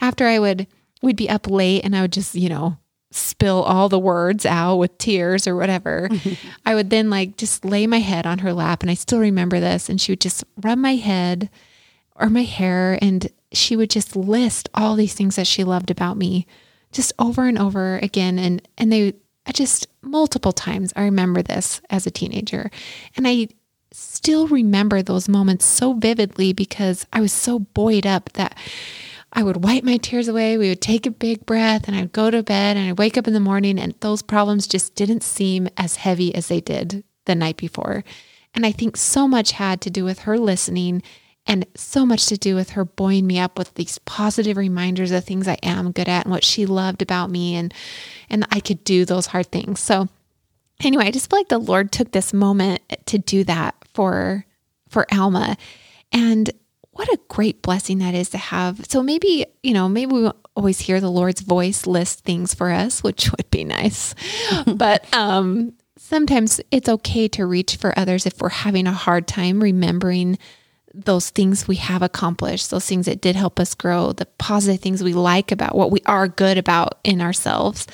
after 0.00 0.26
I 0.26 0.40
would, 0.40 0.66
we'd 1.02 1.14
be 1.14 1.30
up 1.30 1.48
late 1.48 1.84
and 1.84 1.94
I 1.94 2.00
would 2.02 2.12
just, 2.12 2.34
you 2.34 2.48
know, 2.48 2.78
spill 3.10 3.62
all 3.62 3.88
the 3.88 3.98
words 3.98 4.44
out 4.44 4.76
with 4.76 4.98
tears 4.98 5.46
or 5.46 5.56
whatever, 5.56 6.08
I 6.66 6.74
would 6.74 6.90
then 6.90 7.10
like 7.10 7.36
just 7.36 7.64
lay 7.64 7.86
my 7.86 8.00
head 8.00 8.26
on 8.26 8.38
her 8.38 8.52
lap. 8.52 8.82
And 8.82 8.90
I 8.90 8.94
still 8.94 9.20
remember 9.20 9.60
this. 9.60 9.88
And 9.88 10.00
she 10.00 10.12
would 10.12 10.20
just 10.20 10.44
rub 10.62 10.78
my 10.78 10.96
head 10.96 11.50
or 12.14 12.28
my 12.28 12.42
hair 12.42 12.98
and 13.00 13.28
she 13.52 13.76
would 13.76 13.90
just 13.90 14.16
list 14.16 14.68
all 14.74 14.96
these 14.96 15.14
things 15.14 15.36
that 15.36 15.46
she 15.46 15.64
loved 15.64 15.90
about 15.90 16.16
me 16.16 16.46
just 16.92 17.12
over 17.18 17.46
and 17.46 17.58
over 17.58 17.98
again. 17.98 18.38
And, 18.38 18.66
and 18.76 18.92
they, 18.92 19.14
I 19.46 19.52
just 19.52 19.86
multiple 20.02 20.52
times, 20.52 20.92
I 20.96 21.02
remember 21.04 21.42
this 21.42 21.80
as 21.90 22.06
a 22.06 22.10
teenager. 22.10 22.70
And 23.16 23.26
I 23.26 23.48
still 23.92 24.48
remember 24.48 25.02
those 25.02 25.28
moments 25.28 25.64
so 25.64 25.94
vividly 25.94 26.52
because 26.52 27.06
I 27.12 27.20
was 27.20 27.32
so 27.32 27.60
buoyed 27.60 28.06
up 28.06 28.32
that 28.34 28.56
I 29.36 29.42
would 29.42 29.62
wipe 29.62 29.84
my 29.84 29.98
tears 29.98 30.28
away. 30.28 30.56
We 30.56 30.70
would 30.70 30.80
take 30.80 31.04
a 31.04 31.10
big 31.10 31.44
breath 31.44 31.86
and 31.86 31.94
I'd 31.94 32.12
go 32.12 32.30
to 32.30 32.42
bed 32.42 32.78
and 32.78 32.88
I'd 32.88 32.98
wake 32.98 33.18
up 33.18 33.28
in 33.28 33.34
the 33.34 33.38
morning 33.40 33.78
and 33.78 33.94
those 34.00 34.22
problems 34.22 34.66
just 34.66 34.94
didn't 34.94 35.22
seem 35.22 35.68
as 35.76 35.96
heavy 35.96 36.34
as 36.34 36.48
they 36.48 36.62
did 36.62 37.04
the 37.26 37.34
night 37.34 37.58
before. 37.58 38.02
And 38.54 38.64
I 38.64 38.72
think 38.72 38.96
so 38.96 39.28
much 39.28 39.52
had 39.52 39.82
to 39.82 39.90
do 39.90 40.04
with 40.04 40.20
her 40.20 40.38
listening 40.38 41.02
and 41.46 41.66
so 41.76 42.06
much 42.06 42.26
to 42.26 42.38
do 42.38 42.54
with 42.54 42.70
her 42.70 42.86
buoying 42.86 43.26
me 43.26 43.38
up 43.38 43.58
with 43.58 43.74
these 43.74 43.98
positive 43.98 44.56
reminders 44.56 45.12
of 45.12 45.24
things 45.24 45.46
I 45.46 45.58
am 45.62 45.92
good 45.92 46.08
at 46.08 46.24
and 46.24 46.32
what 46.32 46.42
she 46.42 46.64
loved 46.64 47.02
about 47.02 47.30
me 47.30 47.56
and 47.56 47.74
and 48.30 48.46
I 48.50 48.60
could 48.60 48.84
do 48.84 49.04
those 49.04 49.26
hard 49.26 49.52
things. 49.52 49.80
So 49.80 50.08
anyway, 50.82 51.04
I 51.04 51.10
just 51.10 51.28
feel 51.28 51.38
like 51.38 51.48
the 51.48 51.58
Lord 51.58 51.92
took 51.92 52.12
this 52.12 52.32
moment 52.32 52.80
to 53.04 53.18
do 53.18 53.44
that 53.44 53.74
for 53.92 54.46
for 54.88 55.06
Alma. 55.12 55.58
And 56.10 56.50
what 56.96 57.08
a 57.08 57.20
great 57.28 57.62
blessing 57.62 57.98
that 57.98 58.14
is 58.14 58.30
to 58.30 58.38
have. 58.38 58.86
So 58.88 59.02
maybe, 59.02 59.44
you 59.62 59.74
know, 59.74 59.88
maybe 59.88 60.12
we 60.12 60.30
always 60.56 60.80
hear 60.80 61.00
the 61.00 61.10
Lord's 61.10 61.42
voice 61.42 61.86
list 61.86 62.20
things 62.24 62.54
for 62.54 62.70
us, 62.70 63.02
which 63.02 63.30
would 63.36 63.50
be 63.50 63.64
nice. 63.64 64.14
but 64.66 65.12
um 65.14 65.74
sometimes 65.98 66.60
it's 66.70 66.88
okay 66.88 67.28
to 67.28 67.46
reach 67.46 67.76
for 67.76 67.98
others 67.98 68.26
if 68.26 68.40
we're 68.40 68.48
having 68.48 68.86
a 68.86 68.92
hard 68.92 69.26
time 69.26 69.62
remembering 69.62 70.38
those 70.94 71.28
things 71.28 71.68
we 71.68 71.76
have 71.76 72.00
accomplished, 72.00 72.70
those 72.70 72.86
things 72.86 73.04
that 73.04 73.20
did 73.20 73.36
help 73.36 73.60
us 73.60 73.74
grow, 73.74 74.12
the 74.12 74.24
positive 74.38 74.80
things 74.80 75.02
we 75.02 75.12
like 75.12 75.52
about 75.52 75.74
what 75.74 75.90
we 75.90 76.00
are 76.06 76.26
good 76.26 76.56
about 76.56 76.98
in 77.04 77.20
ourselves. 77.20 77.86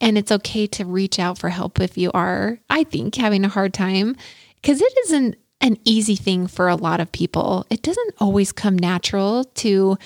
And 0.00 0.18
it's 0.18 0.32
okay 0.32 0.66
to 0.66 0.84
reach 0.84 1.18
out 1.18 1.38
for 1.38 1.48
help 1.48 1.80
if 1.80 1.96
you 1.96 2.10
are, 2.12 2.58
I 2.68 2.84
think, 2.84 3.14
having 3.14 3.46
a 3.46 3.48
hard 3.48 3.72
time 3.72 4.14
because 4.56 4.82
it 4.82 4.92
isn't 5.06 5.36
an 5.60 5.76
easy 5.84 6.16
thing 6.16 6.46
for 6.46 6.68
a 6.68 6.76
lot 6.76 7.00
of 7.00 7.12
people. 7.12 7.66
It 7.70 7.82
doesn't 7.82 8.14
always 8.18 8.52
come 8.52 8.78
natural 8.78 9.44
to 9.44 9.98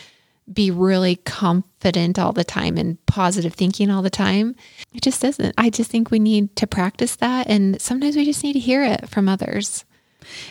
be 0.52 0.70
really 0.70 1.16
confident 1.16 2.18
all 2.18 2.32
the 2.32 2.44
time 2.44 2.76
and 2.76 3.04
positive 3.06 3.54
thinking 3.54 3.90
all 3.90 4.02
the 4.02 4.10
time. 4.10 4.54
It 4.92 5.02
just 5.02 5.22
doesn't. 5.22 5.54
I 5.56 5.70
just 5.70 5.90
think 5.90 6.10
we 6.10 6.18
need 6.18 6.54
to 6.56 6.66
practice 6.66 7.16
that. 7.16 7.48
And 7.48 7.80
sometimes 7.80 8.16
we 8.16 8.24
just 8.24 8.44
need 8.44 8.52
to 8.54 8.58
hear 8.58 8.84
it 8.84 9.08
from 9.08 9.28
others. 9.28 9.84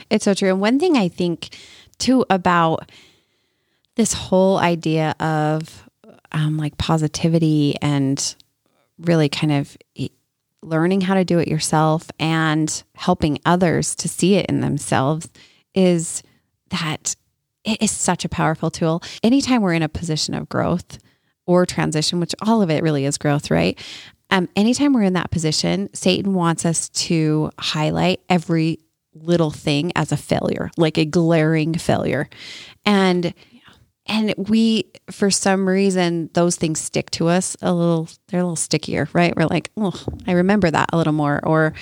It's 0.10 0.26
so 0.26 0.34
true. 0.34 0.50
And 0.50 0.62
one 0.62 0.80
thing 0.80 0.98
I 0.98 1.10
think 1.10 1.56
too 2.00 2.26
about 2.30 2.90
this 3.96 4.14
whole 4.14 4.58
idea 4.58 5.16
of 5.20 5.88
um, 6.32 6.58
like 6.58 6.78
positivity 6.78 7.76
and 7.82 8.36
really 9.00 9.30
kind 9.30 9.52
of 9.52 9.78
learning 10.64 11.02
how 11.02 11.14
to 11.16 11.26
do 11.26 11.40
it 11.40 11.48
yourself 11.48 12.10
and 12.20 12.84
helping 12.96 13.40
others 13.46 13.96
to 13.96 14.08
see 14.08 14.36
it 14.36 14.48
in 14.48 14.62
themselves 14.62 15.30
is 15.74 16.24
that 16.70 17.16
it 17.64 17.82
is 17.82 17.92
such 17.92 18.26
a 18.26 18.30
powerful 18.30 18.70
tool. 18.70 19.02
Anytime 19.22 19.62
we're 19.62 19.74
in 19.74 19.84
a 19.84 19.90
position 19.90 20.34
of 20.34 20.50
growth 20.50 21.00
or 21.46 21.66
transition, 21.66 22.20
which 22.20 22.36
all 22.42 22.62
of 22.62 22.70
it 22.70 22.84
really 22.84 23.06
is 23.06 23.18
growth, 23.18 23.52
right? 23.52 23.78
Um, 24.30 24.50
anytime 24.56 24.94
we're 24.94 25.04
in 25.04 25.14
that 25.14 25.32
position, 25.32 25.90
Satan 25.94 26.34
wants 26.34 26.66
us 26.66 26.90
to 26.90 27.52
highlight 27.60 28.22
every 28.30 28.80
little 29.14 29.52
thing 29.52 29.92
as 29.96 30.12
a 30.12 30.18
failure, 30.18 30.72
like 30.78 30.98
a 30.98 31.06
glaring 31.06 31.76
failure. 31.76 32.30
And 32.86 33.34
and 34.06 34.34
we 34.38 34.92
for 35.12 35.32
some 35.32 35.68
reason 35.68 36.30
those 36.34 36.56
things 36.56 36.80
stick 36.80 37.10
to 37.12 37.28
us 37.28 37.56
a 37.62 37.74
little 37.74 38.10
they're 38.28 38.42
a 38.42 38.44
little 38.44 38.56
stickier, 38.56 39.08
right? 39.14 39.36
We're 39.36 39.46
like, 39.46 39.72
"Oh, 39.78 39.94
I 40.28 40.34
remember 40.34 40.70
that 40.72 40.90
a 40.92 40.98
little 40.98 41.14
more 41.14 41.40
or 41.44 41.74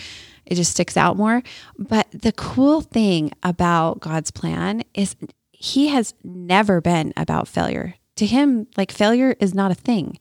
it 0.45 0.55
just 0.55 0.71
sticks 0.71 0.97
out 0.97 1.17
more." 1.17 1.43
But 1.77 2.07
the 2.11 2.31
cool 2.31 2.81
thing 2.81 3.31
about 3.43 3.99
God's 3.99 4.31
plan 4.31 4.83
is 4.93 5.15
he 5.51 5.87
has 5.87 6.13
never 6.23 6.81
been 6.81 7.13
about 7.17 7.47
failure. 7.47 7.95
To 8.17 8.25
him, 8.25 8.67
like 8.77 8.91
failure 8.91 9.35
is 9.39 9.53
not 9.53 9.71
a 9.71 9.75
thing. 9.75 10.17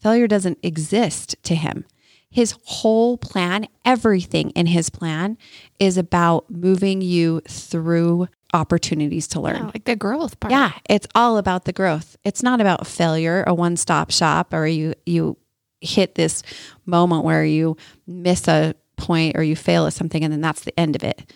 Failure 0.00 0.26
doesn't 0.26 0.58
exist 0.62 1.36
to 1.44 1.54
him 1.54 1.84
his 2.30 2.54
whole 2.64 3.18
plan, 3.18 3.66
everything 3.84 4.50
in 4.50 4.66
his 4.66 4.88
plan 4.88 5.36
is 5.78 5.98
about 5.98 6.48
moving 6.48 7.02
you 7.02 7.40
through 7.48 8.28
opportunities 8.52 9.28
to 9.28 9.40
learn. 9.40 9.56
Yeah, 9.56 9.70
like 9.74 9.84
the 9.84 9.96
growth 9.96 10.38
part. 10.40 10.52
Yeah, 10.52 10.72
it's 10.88 11.06
all 11.14 11.38
about 11.38 11.64
the 11.64 11.72
growth. 11.72 12.16
It's 12.24 12.42
not 12.42 12.60
about 12.60 12.86
failure, 12.86 13.44
a 13.46 13.54
one-stop 13.54 14.10
shop 14.10 14.52
or 14.52 14.66
you 14.66 14.94
you 15.06 15.36
hit 15.80 16.14
this 16.14 16.42
moment 16.84 17.24
where 17.24 17.44
you 17.44 17.76
miss 18.06 18.46
a 18.48 18.74
point 18.96 19.36
or 19.36 19.42
you 19.42 19.56
fail 19.56 19.86
at 19.86 19.94
something 19.94 20.22
and 20.22 20.32
then 20.32 20.42
that's 20.42 20.64
the 20.64 20.78
end 20.78 20.94
of 20.94 21.02
it. 21.02 21.32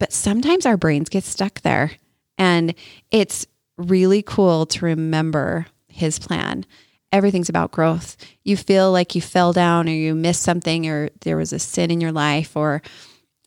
But 0.00 0.12
sometimes 0.12 0.66
our 0.66 0.76
brains 0.76 1.08
get 1.08 1.22
stuck 1.22 1.60
there 1.60 1.92
and 2.36 2.74
it's 3.12 3.46
really 3.76 4.22
cool 4.22 4.66
to 4.66 4.84
remember 4.84 5.66
his 5.88 6.18
plan 6.18 6.66
everything's 7.14 7.48
about 7.48 7.70
growth. 7.70 8.16
You 8.42 8.56
feel 8.56 8.90
like 8.90 9.14
you 9.14 9.20
fell 9.20 9.52
down 9.52 9.88
or 9.88 9.92
you 9.92 10.16
missed 10.16 10.42
something 10.42 10.88
or 10.88 11.10
there 11.20 11.36
was 11.36 11.52
a 11.52 11.60
sin 11.60 11.92
in 11.92 12.00
your 12.00 12.10
life 12.10 12.56
or 12.56 12.82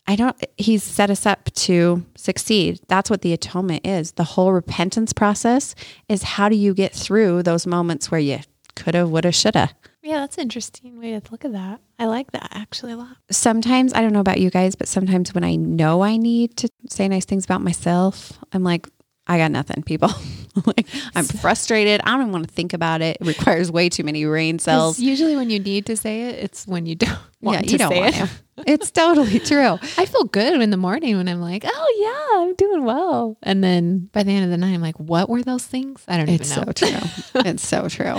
I 0.08 0.16
don't, 0.16 0.42
he's 0.58 0.84
set 0.84 1.10
us 1.10 1.26
up 1.26 1.52
to 1.54 2.06
succeed. 2.16 2.80
That's 2.88 3.10
what 3.10 3.22
the 3.22 3.34
atonement 3.34 3.86
is. 3.86 4.14
The 4.14 4.24
whole 4.24 4.54
repentance 4.54 5.12
process 5.12 5.76
is 6.08 6.24
how 6.24 6.48
do 6.48 6.56
you 6.56 6.74
get 6.74 6.94
through 6.94 7.44
those 7.44 7.68
moments 7.68 8.10
where 8.10 8.20
you 8.20 8.40
coulda, 8.76 9.08
woulda, 9.08 9.32
shoulda. 9.32 9.72
Yeah, 10.02 10.20
that's 10.20 10.38
an 10.38 10.44
interesting 10.44 11.00
way 11.00 11.20
to 11.20 11.32
look 11.32 11.44
at 11.44 11.52
that. 11.52 11.82
I 12.00 12.06
like 12.06 12.32
that 12.32 12.48
actually 12.54 12.94
a 12.94 12.98
lot. 12.98 13.18
Sometimes, 13.30 13.92
I 13.94 14.00
don't 14.00 14.14
know 14.14 14.22
about 14.22 14.40
you 14.40 14.50
guys, 14.50 14.76
but 14.76 14.88
sometimes 14.88 15.34
when 15.34 15.44
I 15.44 15.58
know 15.58 16.02
I 16.02 16.16
need 16.16 16.56
to 16.58 16.70
say 16.90 17.10
nice 17.10 17.26
things 17.26 17.44
about 17.44 17.62
myself, 17.62 18.40
I'm 18.54 18.64
like, 18.64 18.88
I 19.28 19.38
got 19.38 19.52
nothing, 19.52 19.84
people. 19.84 20.10
like 20.66 20.88
I'm 21.16 21.26
frustrated. 21.26 22.02
I 22.04 22.12
don't 22.12 22.22
even 22.22 22.32
want 22.32 22.48
to 22.48 22.54
think 22.54 22.74
about 22.74 23.02
it. 23.02 23.18
It 23.20 23.28
requires 23.28 23.72
way 23.72 23.90
too 23.90 24.04
many 24.04 24.24
brain 24.26 24.58
cells. 24.60 25.00
Usually, 25.00 25.36
when 25.36 25.50
you 25.50 25.60
need 25.60 25.86
to 25.88 25.98
say 25.98 26.30
it, 26.30 26.36
it's 26.44 26.66
when 26.66 26.86
you 26.86 26.96
don't 26.96 27.20
want 27.42 27.58
yeah, 27.58 27.62
to 27.64 27.72
you 27.72 27.78
don't 27.78 27.90
say 27.92 28.00
want 28.00 28.16
it. 28.16 28.20
to. 28.26 28.30
It's 28.66 28.90
totally 28.90 29.38
true. 29.38 29.78
I 30.00 30.06
feel 30.08 30.24
good 30.24 30.60
in 30.60 30.72
the 30.72 30.78
morning 30.78 31.16
when 31.16 31.28
I'm 31.28 31.40
like, 31.40 31.64
oh 31.64 31.96
yeah, 32.34 32.42
I'm 32.42 32.56
doing 32.56 32.86
well, 32.86 33.38
and 33.44 33.64
then 33.64 34.10
by 34.14 34.24
the 34.24 34.32
end 34.32 34.46
of 34.46 34.50
the 34.50 34.58
night, 34.58 34.74
I'm 34.74 34.82
like, 34.82 35.00
what 35.00 35.30
were 35.30 35.44
those 35.44 35.64
things? 35.64 36.04
I 36.08 36.18
don't 36.18 36.28
It's 36.28 36.50
even 36.52 36.66
know. 36.66 36.74
so 36.74 36.88
true. 36.88 37.42
it's 37.46 37.68
so 37.68 37.88
true, 37.88 38.16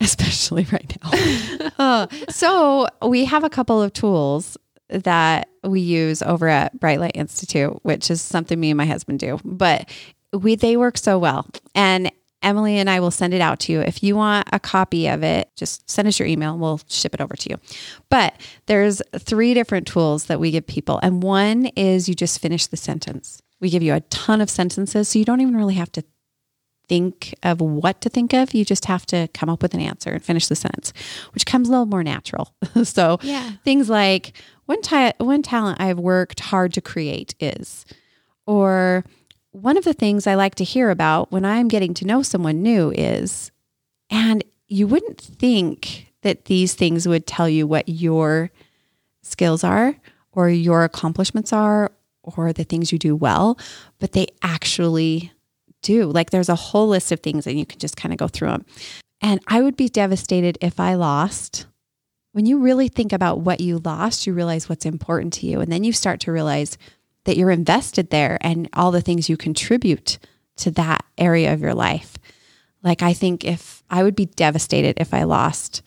especially 0.00 0.66
right 0.70 0.96
now. 1.02 1.70
Uh, 1.78 2.06
so 2.28 2.86
we 3.06 3.24
have 3.24 3.44
a 3.44 3.50
couple 3.50 3.80
of 3.80 3.92
tools 3.94 4.58
that 4.88 5.48
we 5.64 5.80
use 5.80 6.22
over 6.22 6.48
at 6.48 6.78
Bright 6.78 7.00
Light 7.00 7.12
Institute, 7.14 7.78
which 7.82 8.10
is 8.10 8.20
something 8.20 8.60
me 8.60 8.70
and 8.70 8.76
my 8.76 8.84
husband 8.86 9.20
do, 9.20 9.38
but 9.42 9.88
we 10.32 10.54
they 10.54 10.76
work 10.76 10.96
so 10.98 11.18
well. 11.18 11.46
And 11.74 12.10
Emily 12.42 12.78
and 12.78 12.90
I 12.90 12.98
will 12.98 13.12
send 13.12 13.34
it 13.34 13.40
out 13.40 13.60
to 13.60 13.72
you. 13.72 13.80
If 13.80 14.02
you 14.02 14.16
want 14.16 14.48
a 14.52 14.58
copy 14.58 15.06
of 15.06 15.22
it, 15.22 15.48
just 15.56 15.88
send 15.88 16.08
us 16.08 16.18
your 16.18 16.26
email 16.26 16.52
and 16.52 16.60
we'll 16.60 16.80
ship 16.88 17.14
it 17.14 17.20
over 17.20 17.36
to 17.36 17.50
you. 17.50 17.56
But 18.08 18.34
there's 18.66 19.00
three 19.18 19.54
different 19.54 19.86
tools 19.86 20.24
that 20.26 20.40
we 20.40 20.50
give 20.50 20.66
people. 20.66 20.98
And 21.04 21.22
one 21.22 21.66
is 21.76 22.08
you 22.08 22.14
just 22.16 22.40
finish 22.40 22.66
the 22.66 22.76
sentence. 22.76 23.40
We 23.60 23.70
give 23.70 23.82
you 23.84 23.94
a 23.94 24.00
ton 24.00 24.40
of 24.40 24.50
sentences, 24.50 25.08
so 25.08 25.20
you 25.20 25.24
don't 25.24 25.40
even 25.40 25.56
really 25.56 25.74
have 25.74 25.92
to 25.92 26.02
think 26.88 27.32
of 27.44 27.60
what 27.60 28.00
to 28.00 28.08
think 28.08 28.34
of. 28.34 28.52
You 28.54 28.64
just 28.64 28.86
have 28.86 29.06
to 29.06 29.28
come 29.28 29.48
up 29.48 29.62
with 29.62 29.72
an 29.72 29.80
answer 29.80 30.10
and 30.10 30.24
finish 30.24 30.48
the 30.48 30.56
sentence, 30.56 30.92
which 31.32 31.46
comes 31.46 31.68
a 31.68 31.70
little 31.70 31.86
more 31.86 32.02
natural. 32.02 32.52
so 32.82 33.18
Yeah. 33.22 33.52
things 33.64 33.88
like 33.88 34.32
one, 34.66 34.82
ta- 34.82 35.12
one 35.18 35.42
talent 35.42 35.80
I've 35.80 36.00
worked 36.00 36.40
hard 36.40 36.74
to 36.74 36.80
create 36.80 37.36
is, 37.38 37.86
or 38.46 39.04
one 39.52 39.76
of 39.76 39.84
the 39.84 39.92
things 39.92 40.26
I 40.26 40.34
like 40.34 40.54
to 40.56 40.64
hear 40.64 40.90
about 40.90 41.30
when 41.30 41.44
I'm 41.44 41.68
getting 41.68 41.94
to 41.94 42.06
know 42.06 42.22
someone 42.22 42.62
new 42.62 42.90
is, 42.90 43.50
and 44.10 44.42
you 44.66 44.86
wouldn't 44.86 45.20
think 45.20 46.12
that 46.22 46.46
these 46.46 46.74
things 46.74 47.06
would 47.06 47.26
tell 47.26 47.48
you 47.48 47.66
what 47.66 47.88
your 47.88 48.50
skills 49.22 49.62
are 49.62 49.96
or 50.32 50.48
your 50.48 50.84
accomplishments 50.84 51.52
are 51.52 51.92
or 52.22 52.52
the 52.52 52.64
things 52.64 52.92
you 52.92 52.98
do 52.98 53.14
well, 53.14 53.58
but 53.98 54.12
they 54.12 54.26
actually 54.42 55.32
do. 55.82 56.06
Like 56.06 56.30
there's 56.30 56.48
a 56.48 56.54
whole 56.54 56.88
list 56.88 57.12
of 57.12 57.20
things 57.20 57.46
and 57.46 57.58
you 57.58 57.66
can 57.66 57.78
just 57.78 57.96
kind 57.96 58.12
of 58.12 58.18
go 58.18 58.28
through 58.28 58.48
them. 58.48 58.64
And 59.20 59.40
I 59.46 59.60
would 59.60 59.76
be 59.76 59.88
devastated 59.88 60.56
if 60.60 60.80
I 60.80 60.94
lost. 60.94 61.66
When 62.32 62.46
you 62.46 62.58
really 62.60 62.88
think 62.88 63.12
about 63.12 63.40
what 63.40 63.60
you 63.60 63.78
lost, 63.78 64.26
you 64.26 64.32
realize 64.32 64.68
what's 64.68 64.86
important 64.86 65.34
to 65.34 65.46
you. 65.46 65.60
And 65.60 65.70
then 65.70 65.84
you 65.84 65.92
start 65.92 66.20
to 66.20 66.32
realize 66.32 66.78
that 67.24 67.36
you're 67.36 67.50
invested 67.50 68.10
there 68.10 68.38
and 68.40 68.68
all 68.72 68.90
the 68.90 69.00
things 69.00 69.28
you 69.28 69.36
contribute 69.36 70.18
to 70.56 70.70
that 70.72 71.04
area 71.16 71.52
of 71.52 71.60
your 71.60 71.74
life. 71.74 72.16
Like, 72.82 73.02
I 73.02 73.12
think 73.12 73.44
if 73.44 73.82
I 73.90 74.02
would 74.02 74.16
be 74.16 74.26
devastated 74.26 74.98
if 74.98 75.14
I 75.14 75.22
lost 75.22 75.82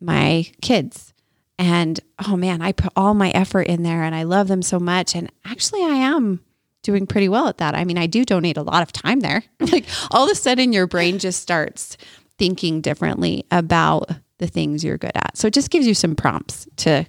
my 0.00 0.46
kids. 0.60 1.14
And 1.58 2.00
oh 2.26 2.36
man, 2.36 2.60
I 2.60 2.72
put 2.72 2.92
all 2.96 3.14
my 3.14 3.30
effort 3.30 3.62
in 3.62 3.82
there 3.82 4.02
and 4.02 4.14
I 4.14 4.24
love 4.24 4.48
them 4.48 4.62
so 4.62 4.78
much. 4.78 5.14
And 5.14 5.30
actually, 5.44 5.82
I 5.82 5.94
am 5.94 6.40
doing 6.82 7.06
pretty 7.06 7.28
well 7.28 7.46
at 7.46 7.58
that. 7.58 7.74
I 7.74 7.84
mean, 7.84 7.98
I 7.98 8.06
do 8.06 8.24
donate 8.24 8.56
a 8.56 8.62
lot 8.62 8.82
of 8.82 8.92
time 8.92 9.20
there. 9.20 9.44
like, 9.60 9.86
all 10.10 10.24
of 10.24 10.30
a 10.30 10.34
sudden, 10.34 10.72
your 10.72 10.86
brain 10.86 11.18
just 11.18 11.40
starts 11.40 11.96
thinking 12.38 12.80
differently 12.80 13.44
about 13.50 14.10
the 14.38 14.48
things 14.48 14.82
you're 14.82 14.98
good 14.98 15.12
at. 15.14 15.36
So 15.36 15.46
it 15.46 15.54
just 15.54 15.70
gives 15.70 15.86
you 15.86 15.94
some 15.94 16.16
prompts 16.16 16.66
to 16.78 17.06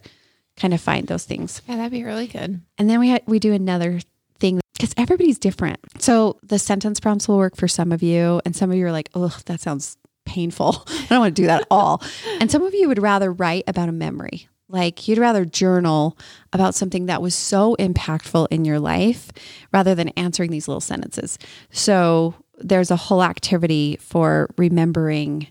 kind 0.57 0.73
of 0.73 0.81
find 0.81 1.07
those 1.07 1.25
things. 1.25 1.61
Yeah, 1.67 1.77
that'd 1.77 1.91
be 1.91 2.03
really 2.03 2.27
good. 2.27 2.61
And 2.77 2.89
then 2.89 2.99
we 2.99 3.11
ha- 3.11 3.23
we 3.25 3.39
do 3.39 3.53
another 3.53 3.99
thing 4.39 4.59
because 4.73 4.93
everybody's 4.97 5.39
different. 5.39 5.79
So 5.99 6.39
the 6.43 6.59
sentence 6.59 6.99
prompts 6.99 7.27
will 7.27 7.37
work 7.37 7.55
for 7.55 7.67
some 7.67 7.91
of 7.91 8.03
you, 8.03 8.41
and 8.45 8.55
some 8.55 8.71
of 8.71 8.77
you 8.77 8.85
are 8.85 8.91
like, 8.91 9.09
"Oh, 9.13 9.35
that 9.45 9.61
sounds 9.61 9.97
painful. 10.25 10.83
I 10.87 11.05
don't 11.09 11.19
want 11.19 11.35
to 11.35 11.41
do 11.41 11.47
that 11.47 11.61
at 11.61 11.67
all." 11.71 12.01
and 12.39 12.51
some 12.51 12.63
of 12.63 12.73
you 12.73 12.87
would 12.87 13.01
rather 13.01 13.31
write 13.31 13.63
about 13.67 13.89
a 13.89 13.93
memory. 13.93 14.47
Like 14.69 15.07
you'd 15.07 15.19
rather 15.19 15.45
journal 15.45 16.17
about 16.51 16.73
something 16.73 17.05
that 17.05 17.21
was 17.21 17.35
so 17.35 17.75
impactful 17.79 18.47
in 18.49 18.65
your 18.65 18.79
life 18.79 19.29
rather 19.71 19.93
than 19.93 20.09
answering 20.09 20.49
these 20.49 20.67
little 20.67 20.81
sentences. 20.81 21.37
So 21.69 22.33
there's 22.57 22.89
a 22.89 22.95
whole 22.95 23.23
activity 23.23 23.97
for 23.99 24.49
remembering 24.57 25.47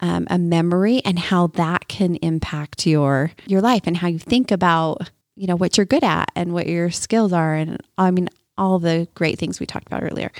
um, 0.00 0.26
a 0.30 0.38
memory 0.38 1.02
and 1.04 1.18
how 1.18 1.48
that 1.48 1.88
can 1.88 2.16
impact 2.16 2.86
your 2.86 3.32
your 3.46 3.60
life 3.60 3.82
and 3.86 3.96
how 3.96 4.08
you 4.08 4.18
think 4.18 4.50
about 4.50 5.10
you 5.36 5.46
know 5.46 5.56
what 5.56 5.76
you're 5.76 5.86
good 5.86 6.04
at 6.04 6.30
and 6.34 6.52
what 6.52 6.66
your 6.66 6.90
skills 6.90 7.32
are 7.32 7.54
and 7.54 7.80
I 7.96 8.10
mean 8.10 8.28
all 8.56 8.78
the 8.78 9.08
great 9.14 9.38
things 9.38 9.60
we 9.60 9.66
talked 9.66 9.86
about 9.86 10.02
earlier. 10.02 10.32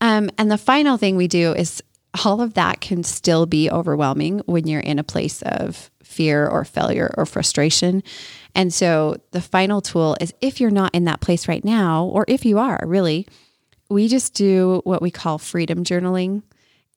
Um, 0.00 0.30
and 0.38 0.50
the 0.50 0.58
final 0.58 0.96
thing 0.96 1.16
we 1.16 1.28
do 1.28 1.52
is 1.52 1.82
all 2.24 2.40
of 2.40 2.54
that 2.54 2.80
can 2.80 3.02
still 3.02 3.46
be 3.46 3.70
overwhelming 3.70 4.40
when 4.46 4.66
you're 4.66 4.80
in 4.80 4.98
a 4.98 5.04
place 5.04 5.42
of 5.42 5.90
fear 6.02 6.46
or 6.46 6.64
failure 6.64 7.12
or 7.16 7.26
frustration. 7.26 8.02
And 8.54 8.72
so 8.72 9.16
the 9.32 9.40
final 9.40 9.80
tool 9.80 10.16
is 10.20 10.32
if 10.40 10.60
you're 10.60 10.70
not 10.70 10.94
in 10.94 11.04
that 11.04 11.20
place 11.20 11.48
right 11.48 11.64
now, 11.64 12.04
or 12.04 12.24
if 12.28 12.44
you 12.44 12.58
are 12.58 12.82
really, 12.86 13.26
we 13.88 14.08
just 14.08 14.34
do 14.34 14.80
what 14.84 15.02
we 15.02 15.10
call 15.10 15.38
freedom 15.38 15.84
journaling. 15.84 16.42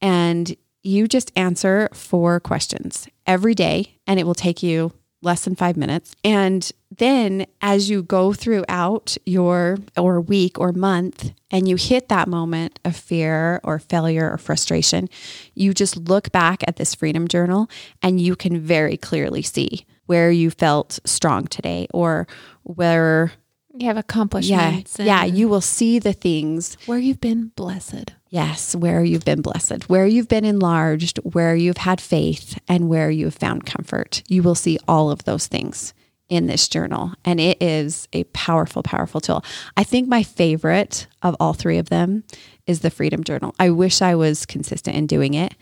And 0.00 0.54
you 0.88 1.06
just 1.06 1.30
answer 1.36 1.88
four 1.92 2.40
questions 2.40 3.08
every 3.26 3.54
day, 3.54 3.98
and 4.06 4.18
it 4.18 4.24
will 4.24 4.34
take 4.34 4.62
you 4.62 4.92
less 5.20 5.44
than 5.44 5.54
five 5.54 5.76
minutes. 5.76 6.14
And 6.24 6.70
then 6.96 7.46
as 7.60 7.90
you 7.90 8.02
go 8.02 8.32
throughout 8.32 9.16
your 9.26 9.78
or 9.96 10.20
week 10.20 10.58
or 10.58 10.72
month 10.72 11.32
and 11.50 11.68
you 11.68 11.76
hit 11.76 12.08
that 12.08 12.28
moment 12.28 12.78
of 12.84 12.96
fear 12.96 13.60
or 13.64 13.78
failure 13.78 14.30
or 14.30 14.38
frustration, 14.38 15.08
you 15.54 15.74
just 15.74 15.96
look 15.96 16.30
back 16.32 16.62
at 16.66 16.76
this 16.76 16.94
freedom 16.94 17.28
journal 17.28 17.68
and 18.00 18.20
you 18.20 18.36
can 18.36 18.60
very 18.60 18.96
clearly 18.96 19.42
see 19.42 19.84
where 20.06 20.30
you 20.30 20.50
felt 20.50 21.00
strong 21.04 21.46
today 21.46 21.86
or 21.92 22.26
where 22.62 23.32
You 23.78 23.86
have 23.86 23.96
accomplishments. 23.96 24.98
yeah 24.98 25.24
and 25.24 25.38
you 25.38 25.48
will 25.48 25.60
see 25.60 25.98
the 25.98 26.12
things 26.12 26.76
where 26.86 26.98
you've 26.98 27.20
been 27.20 27.52
blessed. 27.54 28.12
Yes, 28.30 28.74
where 28.76 29.02
you've 29.02 29.24
been 29.24 29.40
blessed, 29.40 29.88
where 29.88 30.06
you've 30.06 30.28
been 30.28 30.44
enlarged, 30.44 31.18
where 31.18 31.54
you've 31.54 31.78
had 31.78 32.00
faith, 32.00 32.58
and 32.68 32.88
where 32.88 33.10
you've 33.10 33.34
found 33.34 33.64
comfort. 33.64 34.22
You 34.28 34.42
will 34.42 34.54
see 34.54 34.78
all 34.86 35.10
of 35.10 35.24
those 35.24 35.46
things 35.46 35.94
in 36.28 36.46
this 36.46 36.68
journal. 36.68 37.12
And 37.24 37.40
it 37.40 37.56
is 37.62 38.06
a 38.12 38.24
powerful, 38.24 38.82
powerful 38.82 39.20
tool. 39.20 39.42
I 39.76 39.84
think 39.84 40.08
my 40.08 40.22
favorite 40.22 41.06
of 41.22 41.36
all 41.40 41.54
three 41.54 41.78
of 41.78 41.88
them 41.88 42.24
is 42.66 42.80
the 42.80 42.90
Freedom 42.90 43.24
Journal. 43.24 43.54
I 43.58 43.70
wish 43.70 44.02
I 44.02 44.14
was 44.14 44.44
consistent 44.44 44.96
in 44.96 45.06
doing 45.06 45.34
it. 45.34 45.54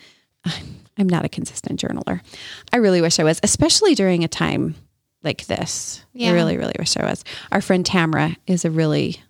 I'm 0.98 1.08
not 1.08 1.24
a 1.26 1.28
consistent 1.28 1.78
journaler. 1.78 2.20
I 2.72 2.78
really 2.78 3.02
wish 3.02 3.20
I 3.20 3.24
was, 3.24 3.38
especially 3.42 3.94
during 3.94 4.24
a 4.24 4.28
time 4.28 4.74
like 5.26 5.46
this. 5.46 6.02
Yeah. 6.14 6.30
I 6.30 6.32
really, 6.32 6.56
really 6.56 6.74
wish 6.78 6.96
I 6.96 7.04
was. 7.04 7.22
Our 7.52 7.60
friend 7.60 7.84
Tamara 7.84 8.34
is 8.46 8.64
a 8.64 8.70
really 8.70 9.20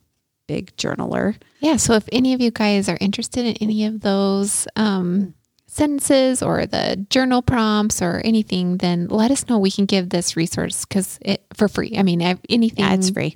big 0.47 0.77
journaler. 0.77 1.35
Yeah. 1.61 1.77
So 1.77 1.95
if 1.95 2.09
any 2.13 2.33
of 2.35 2.41
you 2.41 2.53
guys 2.53 2.89
are 2.89 2.99
interested 3.01 3.45
in 3.45 3.57
any 3.61 3.85
of 3.87 4.01
those 4.03 4.69
um, 4.77 5.35
sentences 5.67 6.43
or 6.43 6.67
the 6.67 7.05
journal 7.11 7.43
prompts 7.43 8.01
or 8.01 8.23
anything, 8.25 8.77
then 8.77 9.09
let 9.09 9.31
us 9.33 9.49
know. 9.49 9.59
We 9.59 9.71
can 9.73 9.87
give 9.87 10.11
this 10.11 10.37
resource 10.37 10.85
because 10.85 11.19
it 11.23 11.45
for 11.55 11.67
free. 11.69 11.95
I 11.99 12.03
mean, 12.05 12.23
anything. 12.23 12.85
Yeah, 12.85 12.95
it's 12.95 13.11
free. 13.11 13.35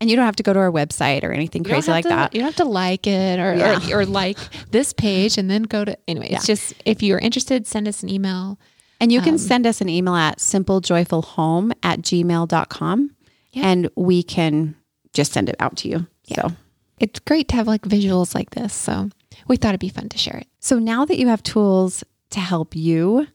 And 0.00 0.08
you 0.08 0.14
don't 0.14 0.26
have 0.26 0.36
to 0.36 0.44
go 0.44 0.52
to 0.52 0.58
our 0.60 0.70
website 0.70 1.24
or 1.24 1.32
anything 1.32 1.64
You 1.64 1.70
crazy 1.70 1.90
like 1.90 2.04
to- 2.04 2.10
that. 2.10 2.32
You 2.32 2.40
don't 2.40 2.46
have 2.52 2.64
to 2.64 2.70
like 2.70 3.08
it 3.08 3.40
or, 3.40 3.56
Yeah. 3.56 3.80
or, 3.92 4.02
or 4.02 4.06
like 4.06 4.38
this 4.70 4.92
page 4.92 5.36
and 5.38 5.50
then 5.50 5.64
go 5.64 5.84
to 5.84 5.98
anyway. 6.06 6.28
It's 6.30 6.48
Yeah. 6.48 6.54
just 6.54 6.74
if 6.84 7.02
you're 7.02 7.18
interested, 7.18 7.66
send 7.66 7.88
us 7.88 8.04
an 8.04 8.08
email. 8.08 8.60
And 9.00 9.12
you 9.12 9.20
can 9.20 9.34
Um, 9.34 9.38
send 9.38 9.66
us 9.66 9.80
an 9.80 9.88
email 9.88 10.14
at 10.16 10.38
simplejoyfulhome 10.38 11.72
at 11.82 12.00
gmail.com 12.02 13.10
Yeah. 13.52 13.66
and 13.68 13.88
we 13.96 14.22
can 14.22 14.74
just 15.12 15.32
send 15.32 15.48
it 15.48 15.56
out 15.60 15.76
to 15.78 15.88
you. 15.88 16.06
So 16.34 16.52
It's 16.98 17.20
great 17.20 17.48
to 17.48 17.56
have 17.56 17.66
like 17.68 17.82
visuals 17.82 18.34
like 18.34 18.50
this. 18.50 18.72
So 18.74 19.10
we 19.46 19.56
thought 19.56 19.68
it'd 19.70 19.80
be 19.80 19.88
fun 19.88 20.08
to 20.08 20.18
share 20.18 20.36
it. 20.38 20.46
so 20.60 20.78
now 20.78 21.04
that 21.04 21.18
you 21.18 21.28
have 21.28 21.42
tools 21.42 22.02
to 22.30 22.40
help 22.40 22.74
you 22.76 23.26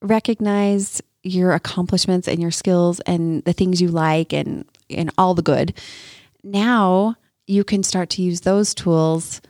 recognize 0.00 1.02
your 1.24 1.52
accomplishments 1.52 2.28
and 2.28 2.40
your 2.40 2.50
skills 2.52 3.00
and 3.00 3.42
the 3.44 3.52
things 3.52 3.80
you 3.80 3.88
like 3.88 4.32
and 4.32 4.64
and 4.88 5.10
all 5.18 5.34
the 5.34 5.42
good, 5.42 5.74
now 6.42 7.14
you 7.46 7.62
can 7.64 7.82
start 7.82 8.08
to 8.10 8.22
use 8.22 8.40
those 8.42 8.72
tools 8.74 9.40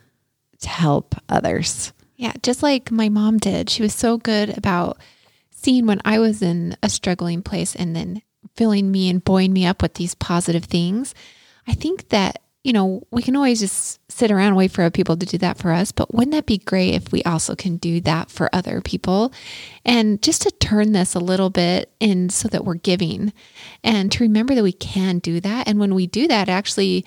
to 0.59 0.67
help 0.69 1.15
others. 1.29 1.93
Yeah, 2.17 2.33
just 2.43 2.61
like 2.61 2.91
my 2.91 3.07
mom 3.07 3.37
did. 3.37 3.69
She 3.69 3.81
was 3.81 3.93
so 3.93 4.17
good 4.17 4.57
about 4.57 4.97
seeing 5.61 5.85
when 5.85 6.01
I 6.05 6.19
was 6.19 6.41
in 6.41 6.77
a 6.81 6.89
struggling 6.89 7.41
place 7.41 7.75
and 7.75 7.95
then 7.95 8.21
filling 8.55 8.91
me 8.91 9.09
and 9.09 9.23
buoying 9.23 9.53
me 9.53 9.65
up 9.65 9.81
with 9.81 9.95
these 9.95 10.15
positive 10.15 10.63
things. 10.63 11.13
I 11.67 11.73
think 11.73 12.09
that, 12.09 12.41
you 12.63 12.73
know, 12.73 13.03
we 13.11 13.21
can 13.21 13.35
always 13.35 13.59
just 13.59 13.99
sit 14.11 14.31
around 14.31 14.47
and 14.47 14.55
wait 14.55 14.71
for 14.71 14.81
other 14.81 14.91
people 14.91 15.17
to 15.17 15.25
do 15.25 15.37
that 15.39 15.57
for 15.57 15.71
us, 15.71 15.91
but 15.91 16.13
wouldn't 16.13 16.31
that 16.31 16.45
be 16.45 16.57
great 16.57 16.93
if 16.93 17.11
we 17.11 17.23
also 17.23 17.55
can 17.55 17.77
do 17.77 17.99
that 18.01 18.31
for 18.31 18.49
other 18.53 18.81
people? 18.81 19.33
And 19.85 20.21
just 20.21 20.41
to 20.43 20.51
turn 20.51 20.93
this 20.93 21.13
a 21.13 21.19
little 21.19 21.49
bit 21.49 21.91
in 21.99 22.29
so 22.29 22.47
that 22.49 22.65
we're 22.65 22.75
giving 22.75 23.33
and 23.83 24.11
to 24.13 24.23
remember 24.23 24.55
that 24.55 24.63
we 24.63 24.73
can 24.73 25.19
do 25.19 25.39
that. 25.41 25.67
And 25.67 25.79
when 25.79 25.93
we 25.93 26.07
do 26.07 26.27
that, 26.27 26.47
actually, 26.49 27.05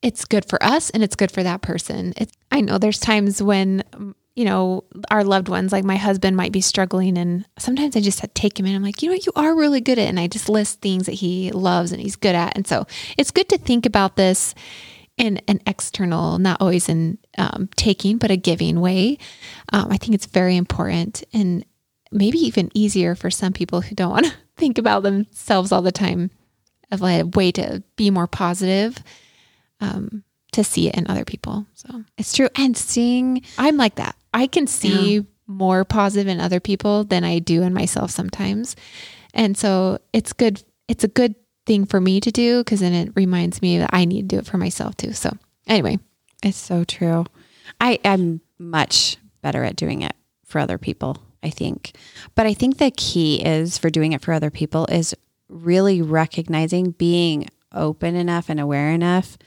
it's 0.00 0.24
good 0.24 0.44
for 0.44 0.62
us 0.62 0.90
and 0.90 1.02
it's 1.02 1.16
good 1.16 1.32
for 1.32 1.42
that 1.42 1.62
person. 1.62 2.14
It's, 2.16 2.32
I 2.52 2.60
know 2.60 2.78
there's 2.78 3.00
times 3.00 3.42
when 3.42 3.82
you 4.34 4.44
know, 4.44 4.84
our 5.10 5.22
loved 5.22 5.48
ones, 5.48 5.72
like 5.72 5.84
my 5.84 5.96
husband 5.96 6.36
might 6.36 6.52
be 6.52 6.60
struggling. 6.60 7.16
And 7.16 7.46
sometimes 7.58 7.96
I 7.96 8.00
just 8.00 8.24
take 8.34 8.58
him 8.58 8.66
in. 8.66 8.74
I'm 8.74 8.82
like, 8.82 9.02
you 9.02 9.08
know, 9.08 9.14
you 9.16 9.32
are 9.36 9.54
really 9.54 9.80
good 9.80 9.98
at, 9.98 10.08
and 10.08 10.18
I 10.18 10.26
just 10.26 10.48
list 10.48 10.80
things 10.80 11.06
that 11.06 11.12
he 11.12 11.52
loves 11.52 11.92
and 11.92 12.00
he's 12.00 12.16
good 12.16 12.34
at. 12.34 12.56
And 12.56 12.66
so 12.66 12.86
it's 13.16 13.30
good 13.30 13.48
to 13.50 13.58
think 13.58 13.86
about 13.86 14.16
this 14.16 14.54
in 15.16 15.40
an 15.46 15.60
external, 15.66 16.38
not 16.40 16.60
always 16.60 16.88
in 16.88 17.18
um, 17.38 17.68
taking, 17.76 18.18
but 18.18 18.32
a 18.32 18.36
giving 18.36 18.80
way. 18.80 19.18
Um, 19.72 19.92
I 19.92 19.96
think 19.96 20.14
it's 20.14 20.26
very 20.26 20.56
important 20.56 21.22
and 21.32 21.64
maybe 22.10 22.38
even 22.38 22.70
easier 22.74 23.14
for 23.14 23.30
some 23.30 23.52
people 23.52 23.80
who 23.82 23.94
don't 23.94 24.10
want 24.10 24.26
to 24.26 24.34
think 24.56 24.78
about 24.78 25.04
themselves 25.04 25.70
all 25.70 25.82
the 25.82 25.92
time 25.92 26.32
of 26.90 27.02
a 27.02 27.22
way 27.22 27.52
to 27.52 27.84
be 27.96 28.10
more 28.10 28.26
positive. 28.26 28.98
Um, 29.80 30.24
to 30.54 30.64
see 30.64 30.88
it 30.88 30.94
in 30.94 31.06
other 31.08 31.24
people. 31.24 31.66
So 31.74 32.04
it's 32.16 32.32
true. 32.32 32.48
And 32.56 32.76
seeing, 32.76 33.42
I'm 33.58 33.76
like 33.76 33.96
that. 33.96 34.16
I 34.34 34.48
can 34.48 34.66
see 34.66 35.14
yeah. 35.14 35.20
more 35.46 35.84
positive 35.84 36.28
in 36.28 36.40
other 36.40 36.60
people 36.60 37.04
than 37.04 37.24
I 37.24 37.38
do 37.38 37.62
in 37.62 37.72
myself 37.72 38.10
sometimes. 38.10 38.74
And 39.32 39.56
so 39.56 39.98
it's 40.12 40.32
good. 40.32 40.62
It's 40.88 41.04
a 41.04 41.08
good 41.08 41.36
thing 41.66 41.86
for 41.86 42.00
me 42.00 42.20
to 42.20 42.30
do 42.30 42.58
because 42.58 42.80
then 42.80 42.92
it 42.92 43.12
reminds 43.14 43.62
me 43.62 43.78
that 43.78 43.90
I 43.92 44.04
need 44.04 44.28
to 44.28 44.36
do 44.36 44.38
it 44.40 44.46
for 44.46 44.58
myself 44.58 44.96
too. 44.96 45.12
So 45.12 45.30
anyway, 45.66 45.98
it's 46.42 46.58
so 46.58 46.84
true. 46.84 47.24
I 47.80 48.00
am 48.04 48.40
much 48.58 49.16
better 49.40 49.64
at 49.64 49.76
doing 49.76 50.02
it 50.02 50.14
for 50.44 50.58
other 50.58 50.78
people, 50.78 51.16
I 51.42 51.50
think. 51.50 51.96
But 52.34 52.46
I 52.46 52.54
think 52.54 52.78
the 52.78 52.90
key 52.90 53.42
is 53.42 53.78
for 53.78 53.88
doing 53.88 54.12
it 54.12 54.20
for 54.20 54.32
other 54.32 54.50
people 54.50 54.86
is 54.86 55.14
really 55.48 56.02
recognizing 56.02 56.90
being 56.90 57.48
open 57.72 58.16
enough 58.16 58.48
and 58.48 58.60
aware 58.60 58.90
enough, 58.90 59.38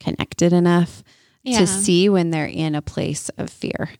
connected 0.00 0.52
enough 0.52 1.02
yeah. 1.42 1.58
to 1.58 1.66
see 1.66 2.08
when 2.08 2.30
they're 2.30 2.46
in 2.46 2.74
a 2.74 2.82
place 2.82 3.30
of 3.30 3.50
fear 3.50 3.90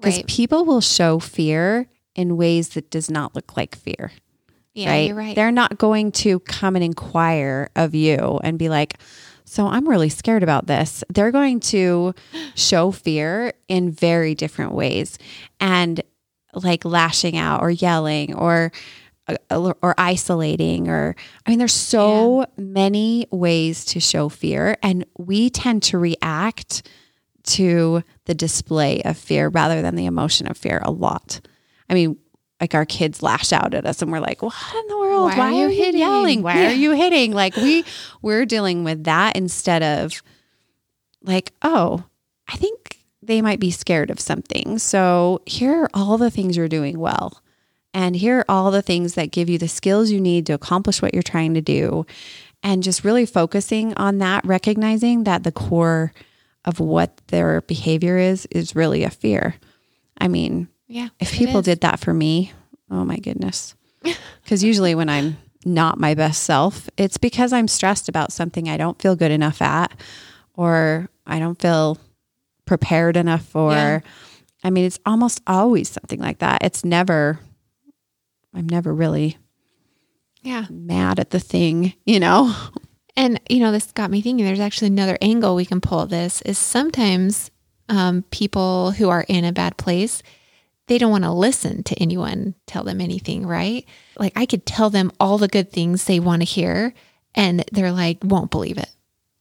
because 0.00 0.16
right. 0.16 0.26
people 0.26 0.64
will 0.64 0.80
show 0.80 1.18
fear 1.18 1.88
in 2.14 2.36
ways 2.36 2.70
that 2.70 2.90
does 2.90 3.10
not 3.10 3.34
look 3.34 3.56
like 3.56 3.76
fear. 3.76 4.12
Yeah, 4.74 4.90
right? 4.90 5.06
you're 5.08 5.16
right. 5.16 5.34
They're 5.34 5.50
not 5.50 5.78
going 5.78 6.12
to 6.12 6.40
come 6.40 6.76
and 6.76 6.84
inquire 6.84 7.70
of 7.74 7.94
you 7.94 8.40
and 8.44 8.58
be 8.58 8.68
like, 8.68 8.98
so 9.44 9.66
I'm 9.66 9.88
really 9.88 10.08
scared 10.08 10.42
about 10.42 10.66
this. 10.66 11.02
They're 11.08 11.32
going 11.32 11.60
to 11.60 12.14
show 12.54 12.90
fear 12.90 13.54
in 13.66 13.90
very 13.90 14.34
different 14.34 14.72
ways 14.72 15.18
and 15.58 16.00
like 16.54 16.84
lashing 16.84 17.36
out 17.36 17.62
or 17.62 17.70
yelling 17.70 18.34
or 18.34 18.72
uh, 19.28 19.72
or 19.82 19.94
isolating 19.98 20.88
or 20.88 21.14
I 21.46 21.50
mean 21.50 21.58
there's 21.58 21.74
so 21.74 22.40
yeah. 22.40 22.46
many 22.56 23.26
ways 23.30 23.84
to 23.86 24.00
show 24.00 24.28
fear 24.30 24.76
and 24.82 25.04
we 25.18 25.50
tend 25.50 25.82
to 25.84 25.98
react 25.98 26.88
to 27.48 28.02
the 28.26 28.34
display 28.34 29.02
of 29.02 29.16
fear 29.16 29.48
rather 29.48 29.82
than 29.82 29.96
the 29.96 30.06
emotion 30.06 30.46
of 30.46 30.56
fear 30.56 30.80
a 30.84 30.90
lot. 30.90 31.40
I 31.88 31.94
mean, 31.94 32.16
like 32.60 32.74
our 32.74 32.84
kids 32.84 33.22
lash 33.22 33.52
out 33.52 33.74
at 33.74 33.86
us 33.86 34.02
and 34.02 34.10
we're 34.10 34.20
like, 34.20 34.42
what 34.42 34.54
in 34.74 34.86
the 34.88 34.98
world? 34.98 35.30
Why, 35.30 35.38
Why 35.38 35.46
are, 35.46 35.68
you 35.68 35.68
hitting? 35.68 36.00
yelling? 36.00 36.42
Why 36.42 36.60
yeah. 36.60 36.68
are 36.70 36.74
you 36.74 36.92
hitting? 36.92 37.32
Like 37.32 37.56
we 37.56 37.84
we're 38.22 38.46
dealing 38.46 38.84
with 38.84 39.04
that 39.04 39.36
instead 39.36 39.82
of 39.82 40.22
like, 41.22 41.52
oh, 41.62 42.04
I 42.48 42.56
think 42.56 42.98
they 43.22 43.42
might 43.42 43.60
be 43.60 43.70
scared 43.70 44.10
of 44.10 44.20
something. 44.20 44.78
So 44.78 45.42
here 45.46 45.84
are 45.84 45.90
all 45.94 46.18
the 46.18 46.30
things 46.30 46.56
you're 46.56 46.68
doing 46.68 46.98
well. 46.98 47.42
And 47.94 48.16
here 48.16 48.40
are 48.40 48.44
all 48.48 48.70
the 48.70 48.82
things 48.82 49.14
that 49.14 49.30
give 49.30 49.48
you 49.48 49.58
the 49.58 49.68
skills 49.68 50.10
you 50.10 50.20
need 50.20 50.46
to 50.46 50.52
accomplish 50.52 51.00
what 51.00 51.14
you're 51.14 51.22
trying 51.22 51.54
to 51.54 51.60
do. 51.60 52.06
And 52.62 52.82
just 52.82 53.04
really 53.04 53.24
focusing 53.24 53.94
on 53.94 54.18
that, 54.18 54.44
recognizing 54.44 55.24
that 55.24 55.44
the 55.44 55.52
core 55.52 56.12
of 56.68 56.80
what 56.80 57.16
their 57.28 57.62
behavior 57.62 58.18
is 58.18 58.46
is 58.50 58.76
really 58.76 59.02
a 59.02 59.10
fear. 59.10 59.54
I 60.18 60.28
mean, 60.28 60.68
yeah, 60.86 61.08
if 61.18 61.32
people 61.32 61.62
did 61.62 61.80
that 61.80 61.98
for 61.98 62.12
me, 62.12 62.52
oh 62.90 63.04
my 63.04 63.16
goodness. 63.16 63.74
Because 64.42 64.64
usually 64.64 64.94
when 64.94 65.10
I'm 65.10 65.36
not 65.66 65.98
my 65.98 66.14
best 66.14 66.44
self, 66.44 66.88
it's 66.96 67.18
because 67.18 67.52
I'm 67.52 67.68
stressed 67.68 68.08
about 68.08 68.32
something 68.32 68.66
I 68.66 68.78
don't 68.78 68.98
feel 69.02 69.14
good 69.14 69.30
enough 69.30 69.60
at, 69.60 69.92
or 70.54 71.10
I 71.26 71.38
don't 71.38 71.60
feel 71.60 71.98
prepared 72.64 73.18
enough 73.18 73.44
for. 73.44 73.72
Yeah. 73.72 74.00
I 74.64 74.70
mean, 74.70 74.86
it's 74.86 74.98
almost 75.04 75.42
always 75.46 75.90
something 75.90 76.18
like 76.18 76.38
that. 76.38 76.62
It's 76.64 76.82
never, 76.82 77.40
I'm 78.54 78.66
never 78.66 78.94
really 78.94 79.36
yeah 80.42 80.64
mad 80.70 81.20
at 81.20 81.28
the 81.28 81.40
thing, 81.40 81.92
you 82.06 82.20
know? 82.20 82.54
And, 83.18 83.40
you 83.50 83.58
know, 83.58 83.72
this 83.72 83.90
got 83.90 84.12
me 84.12 84.22
thinking 84.22 84.46
there's 84.46 84.60
actually 84.60 84.86
another 84.86 85.18
angle 85.20 85.56
we 85.56 85.66
can 85.66 85.80
pull 85.80 86.06
this 86.06 86.40
is 86.42 86.56
sometimes 86.56 87.50
um, 87.88 88.22
people 88.30 88.92
who 88.92 89.08
are 89.08 89.24
in 89.26 89.44
a 89.44 89.52
bad 89.52 89.76
place, 89.76 90.22
they 90.86 90.98
don't 90.98 91.10
want 91.10 91.24
to 91.24 91.32
listen 91.32 91.82
to 91.82 91.96
anyone 91.96 92.54
tell 92.68 92.84
them 92.84 93.00
anything, 93.00 93.44
right? 93.44 93.84
Like 94.16 94.34
I 94.36 94.46
could 94.46 94.64
tell 94.64 94.88
them 94.88 95.10
all 95.18 95.36
the 95.36 95.48
good 95.48 95.72
things 95.72 96.04
they 96.04 96.20
want 96.20 96.42
to 96.42 96.46
hear 96.46 96.94
and 97.34 97.64
they're 97.72 97.90
like, 97.90 98.18
won't 98.22 98.52
believe 98.52 98.78
it, 98.78 98.90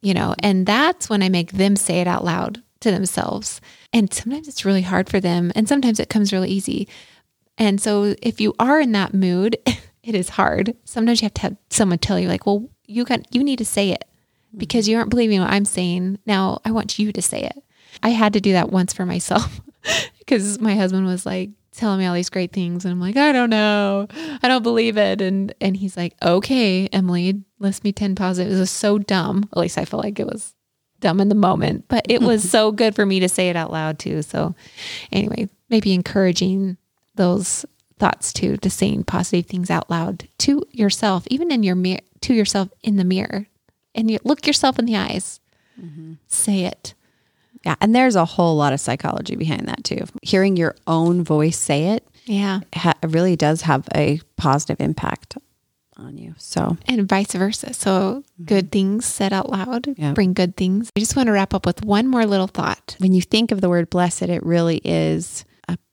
you 0.01 0.15
know? 0.15 0.33
And 0.41 0.65
that's 0.65 1.07
when 1.07 1.21
I 1.21 1.29
make 1.29 1.51
them 1.51 1.75
say 1.75 2.01
it 2.01 2.07
out 2.07 2.25
loud 2.25 2.63
to 2.79 2.89
themselves. 2.89 3.61
And 3.93 4.11
sometimes 4.11 4.47
it's 4.47 4.65
really 4.65 4.81
hard 4.81 5.07
for 5.07 5.19
them 5.19 5.51
and 5.53 5.69
sometimes 5.69 5.99
it 5.99 6.09
comes 6.09 6.33
really 6.33 6.49
easy. 6.49 6.87
And 7.59 7.79
so 7.79 8.15
if 8.23 8.41
you 8.41 8.55
are 8.57 8.79
in 8.79 8.93
that 8.93 9.13
mood, 9.13 9.55
it 10.01 10.15
is 10.15 10.29
hard. 10.29 10.75
Sometimes 10.83 11.21
you 11.21 11.25
have 11.25 11.35
to 11.35 11.41
have 11.41 11.57
someone 11.69 11.99
tell 11.99 12.19
you, 12.19 12.27
like, 12.27 12.47
well, 12.47 12.67
you 12.88 13.04
got 13.04 13.34
you 13.34 13.43
need 13.43 13.60
to 13.60 13.65
say 13.65 13.91
it 13.91 14.06
because 14.56 14.86
mm-hmm. 14.86 14.91
you 14.91 14.97
aren't 14.97 15.10
believing 15.10 15.39
what 15.39 15.52
I'm 15.52 15.65
saying. 15.65 16.19
Now 16.26 16.60
I 16.65 16.71
want 16.71 16.97
you 16.97 17.12
to 17.12 17.21
say 17.21 17.43
it. 17.43 17.63
I 18.02 18.10
had 18.10 18.34
to 18.34 18.41
do 18.41 18.54
that 18.54 18.71
once 18.71 18.93
for 18.93 19.06
myself 19.06 19.62
because 20.19 20.60
my 20.60 20.76
husband 20.76 21.06
was 21.06 21.26
like 21.26 21.52
telling 21.73 22.00
me 22.00 22.06
all 22.06 22.15
these 22.15 22.30
great 22.30 22.52
things 22.52 22.86
and 22.86 22.91
I'm 22.91 23.00
like, 23.00 23.17
I 23.17 23.32
don't 23.32 23.50
know. 23.50 24.08
I 24.41 24.47
don't 24.47 24.63
believe 24.63 24.97
it. 24.97 25.21
And 25.21 25.54
and 25.62 25.78
he's 25.78 25.97
like, 25.97 26.15
Okay, 26.23 26.88
Emily, 26.88 27.43
list 27.60 27.84
me 27.84 27.91
10 27.91 28.15
positives. 28.15 28.56
It 28.56 28.60
was 28.60 28.71
so 28.71 28.97
dumb. 28.97 29.47
At 29.52 29.60
least 29.60 29.78
I 29.78 29.86
felt 29.86 30.04
like 30.04 30.19
it 30.19 30.28
was 30.28 30.56
dumb 31.00 31.19
in 31.19 31.30
the 31.30 31.36
moment, 31.36 31.86
but 31.88 32.06
it 32.10 32.21
was 32.21 32.50
so 32.50 32.71
good 32.71 32.95
for 32.95 33.06
me 33.06 33.19
to 33.19 33.30
say 33.30 33.50
it 33.50 33.56
out 33.56 33.71
loud 33.71 34.00
too. 34.00 34.21
So 34.21 34.56
anyway, 35.12 35.50
maybe 35.69 35.93
encouraging 35.93 36.78
those 37.15 37.65
thoughts 37.97 38.33
too, 38.33 38.57
to 38.57 38.69
saying 38.69 39.03
positive 39.03 39.45
things 39.45 39.69
out 39.69 39.89
loud 39.89 40.27
to 40.39 40.63
yourself, 40.71 41.27
even 41.29 41.51
in 41.51 41.63
your 41.63 41.75
mirror, 41.75 42.01
to 42.21 42.33
yourself 42.33 42.69
in 42.83 42.97
the 42.97 43.03
mirror, 43.03 43.47
and 43.95 44.10
you 44.10 44.19
look 44.23 44.45
yourself 44.47 44.79
in 44.79 44.86
the 44.86 44.95
eyes. 44.95 45.39
Mm-hmm. 45.79 46.13
Say 46.27 46.65
it. 46.65 46.93
Yeah, 47.65 47.75
and 47.81 47.93
there's 47.93 48.15
a 48.15 48.25
whole 48.25 48.55
lot 48.55 48.73
of 48.73 48.79
psychology 48.79 49.36
behind 49.36 49.67
that 49.67 49.83
too. 49.83 50.05
Hearing 50.21 50.55
your 50.55 50.75
own 50.86 51.23
voice 51.23 51.57
say 51.57 51.89
it, 51.89 52.07
yeah, 52.25 52.62
ha- 52.73 52.97
really 53.03 53.36
does 53.36 53.62
have 53.63 53.88
a 53.93 54.21
positive 54.38 54.79
impact 54.79 55.38
on 55.97 56.17
you. 56.17 56.36
So, 56.38 56.77
and 56.86 57.10
vice 57.10 57.33
versa. 57.33 57.73
So, 57.73 58.23
mm-hmm. 58.23 58.43
good 58.45 58.71
things 58.71 59.05
said 59.05 59.33
out 59.33 59.49
loud 59.49 59.95
bring 60.13 60.33
good 60.33 60.55
things. 60.55 60.91
I 60.95 60.99
just 60.99 61.15
want 61.15 61.27
to 61.27 61.33
wrap 61.33 61.53
up 61.53 61.65
with 61.65 61.83
one 61.83 62.07
more 62.07 62.25
little 62.25 62.47
thought. 62.47 62.95
When 62.99 63.13
you 63.13 63.21
think 63.21 63.51
of 63.51 63.62
the 63.62 63.69
word 63.69 63.89
blessed, 63.89 64.23
it 64.23 64.43
really 64.45 64.79
is 64.83 65.43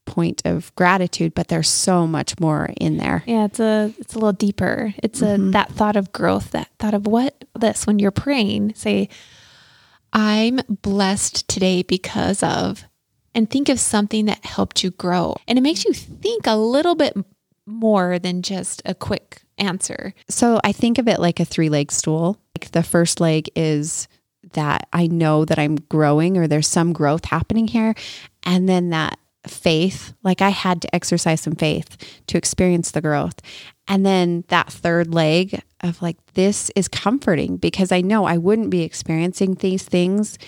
point 0.05 0.43
of 0.45 0.75
gratitude, 0.75 1.35
but 1.35 1.49
there's 1.49 1.69
so 1.69 2.07
much 2.07 2.39
more 2.39 2.71
in 2.81 2.97
there. 2.97 3.23
Yeah, 3.27 3.45
it's 3.47 3.61
a 3.61 3.93
it's 3.99 4.15
a 4.15 4.19
little 4.19 4.33
deeper. 4.33 4.95
It's 5.03 5.21
mm-hmm. 5.21 5.49
a 5.49 5.51
that 5.53 5.73
thought 5.73 5.97
of 5.97 6.13
growth, 6.13 6.51
that 6.53 6.69
thought 6.79 6.95
of 6.95 7.07
what 7.07 7.45
this 7.59 7.87
when 7.87 7.99
you're 7.99 8.11
praying, 8.11 8.75
say, 8.75 9.09
I'm 10.13 10.61
blessed 10.69 11.49
today 11.49 11.83
because 11.83 12.43
of 12.43 12.85
and 13.35 13.51
think 13.51 13.69
of 13.69 13.81
something 13.81 14.27
that 14.27 14.45
helped 14.45 14.85
you 14.85 14.91
grow. 14.93 15.37
And 15.49 15.59
it 15.59 15.63
makes 15.63 15.85
you 15.85 15.93
think 15.93 16.47
a 16.47 16.57
little 16.57 16.95
bit 16.95 17.17
more 17.67 18.19
than 18.19 18.43
just 18.43 18.83
a 18.85 18.95
quick 18.95 19.43
answer. 19.59 20.15
So 20.29 20.61
I 20.63 20.73
think 20.73 20.99
of 20.99 21.09
it 21.09 21.19
like 21.21 21.41
a 21.41 21.45
three 21.45 21.69
leg 21.69 21.91
stool. 21.91 22.39
Like 22.57 22.71
the 22.71 22.83
first 22.83 23.21
leg 23.21 23.51
is 23.57 24.07
that 24.53 24.89
I 24.93 25.07
know 25.07 25.45
that 25.45 25.59
I'm 25.59 25.77
growing 25.77 26.37
or 26.37 26.47
there's 26.47 26.69
some 26.69 26.93
growth 26.93 27.25
happening 27.25 27.67
here. 27.67 27.95
And 28.45 28.69
then 28.69 28.91
that 28.91 29.19
faith. 29.47 30.15
Like 30.23 30.43
I 30.43 30.51
had 30.51 30.83
to 30.83 30.95
exercise 30.95 31.41
some 31.41 31.55
faith 31.55 31.97
to 32.27 32.39
experience 32.39 32.91
the 32.91 33.01
growth. 33.01 33.41
And 33.87 34.05
then 34.05 34.45
that 34.49 34.73
third 34.73 35.13
leg 35.13 35.63
of 35.81 36.01
like, 36.01 36.17
this 36.35 36.71
is 36.75 36.89
comforting 36.89 37.57
because 37.57 37.93
I 37.93 38.01
know 38.01 38.25
I 38.25 38.39
wouldn't 38.39 38.71
be 38.71 38.83
experiencing 38.83 39.55
these 39.55 39.83
things 39.83 40.39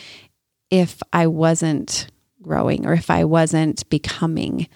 if 0.71 1.03
I 1.13 1.27
wasn't 1.27 2.09
growing 2.43 2.87
or 2.87 2.93
if 2.93 3.11
I 3.11 3.25
wasn't 3.25 3.89
becoming 3.91 4.69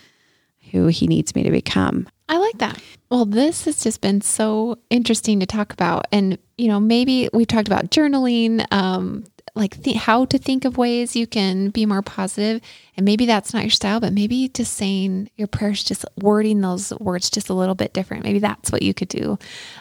who 0.71 0.89
he 0.89 1.07
needs 1.07 1.35
me 1.35 1.43
to 1.43 1.51
become. 1.51 2.09
I 2.29 2.39
like 2.39 2.59
that. 2.59 2.81
Well, 3.11 3.25
this 3.25 3.65
has 3.65 3.83
just 3.83 4.01
been 4.01 4.21
so 4.21 4.79
interesting 4.89 5.41
to 5.41 5.47
talk 5.47 5.73
about. 5.73 6.07
And, 6.13 6.39
you 6.57 6.69
know, 6.69 6.79
maybe 6.79 7.29
we've 7.33 7.49
talked 7.49 7.67
about 7.67 7.91
journaling, 7.91 8.65
um, 8.73 9.25
like 9.55 9.83
th- 9.83 9.97
how 9.97 10.25
to 10.27 10.39
think 10.39 10.65
of 10.65 10.77
ways 10.77 11.17
you 11.17 11.27
can 11.27 11.71
be 11.71 11.87
more 11.87 12.03
positive. 12.03 12.63
And 12.97 13.05
maybe 13.05 13.27
that's 13.27 13.53
not 13.53 13.63
your 13.63 13.71
style, 13.71 14.01
but 14.01 14.13
maybe 14.13 14.49
just 14.49 14.75
saying 14.75 15.31
your 15.37 15.49
prayers, 15.49 15.83
just 15.83 16.05
wording 16.17 16.61
those 16.61 16.93
words 17.01 17.31
just 17.31 17.49
a 17.49 17.55
little 17.55 17.75
bit 17.75 17.93
different. 17.93 18.25
Maybe 18.25 18.39
that's 18.39 18.71
what 18.71 18.83
you 18.83 18.95
could 18.95 19.09
do 19.09 19.39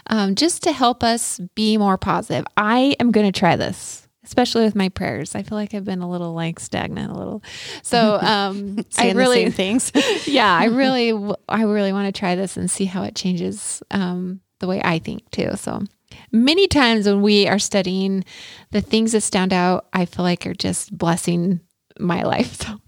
um, 0.07 0.35
just 0.35 0.63
to 0.63 0.71
help 0.71 1.03
us 1.03 1.39
be 1.55 1.77
more 1.77 1.97
positive. 1.97 2.45
I 2.57 2.95
am 2.99 3.11
going 3.11 3.31
to 3.31 3.37
try 3.37 3.55
this. 3.55 4.05
Especially 4.21 4.63
with 4.63 4.75
my 4.75 4.89
prayers, 4.89 5.33
I 5.33 5.41
feel 5.41 5.57
like 5.57 5.73
I've 5.73 5.85
been 5.85 6.03
a 6.03 6.09
little 6.09 6.33
like 6.33 6.59
stagnant, 6.59 7.11
a 7.11 7.17
little. 7.17 7.41
So 7.81 8.19
um, 8.21 8.77
I 8.97 9.11
really 9.13 9.49
things. 9.49 9.91
yeah, 10.27 10.53
I 10.53 10.65
really, 10.65 11.13
I 11.47 11.63
really 11.63 11.91
want 11.93 12.13
to 12.13 12.19
try 12.19 12.35
this 12.35 12.55
and 12.55 12.69
see 12.69 12.85
how 12.85 13.01
it 13.03 13.15
changes 13.15 13.81
um, 13.89 14.41
the 14.59 14.67
way 14.67 14.81
I 14.83 14.99
think 14.99 15.31
too. 15.31 15.55
So 15.55 15.81
many 16.31 16.67
times 16.67 17.05
when 17.05 17.21
we 17.21 17.47
are 17.47 17.59
studying, 17.59 18.23
the 18.71 18.81
things 18.81 19.11
that 19.13 19.21
stand 19.21 19.53
out, 19.53 19.87
I 19.93 20.05
feel 20.05 20.23
like 20.23 20.45
are 20.45 20.53
just 20.53 20.95
blessing 20.97 21.61
my 21.99 22.23
life. 22.23 22.63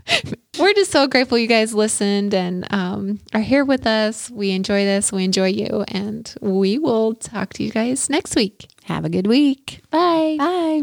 So 0.54 0.64
we're 0.64 0.74
just 0.74 0.92
so 0.92 1.08
grateful 1.08 1.38
you 1.38 1.48
guys 1.48 1.74
listened 1.74 2.34
and 2.34 2.72
um, 2.74 3.20
are 3.34 3.42
here 3.42 3.64
with 3.64 3.88
us. 3.88 4.30
We 4.30 4.52
enjoy 4.52 4.84
this. 4.84 5.12
We 5.12 5.24
enjoy 5.24 5.48
you, 5.48 5.86
and 5.88 6.32
we 6.42 6.78
will 6.78 7.16
talk 7.16 7.54
to 7.54 7.64
you 7.64 7.72
guys 7.72 8.10
next 8.10 8.36
week. 8.36 8.68
Have 8.84 9.06
a 9.06 9.10
good 9.10 9.28
week. 9.28 9.82
Bye. 9.90 10.36
Bye. 10.38 10.82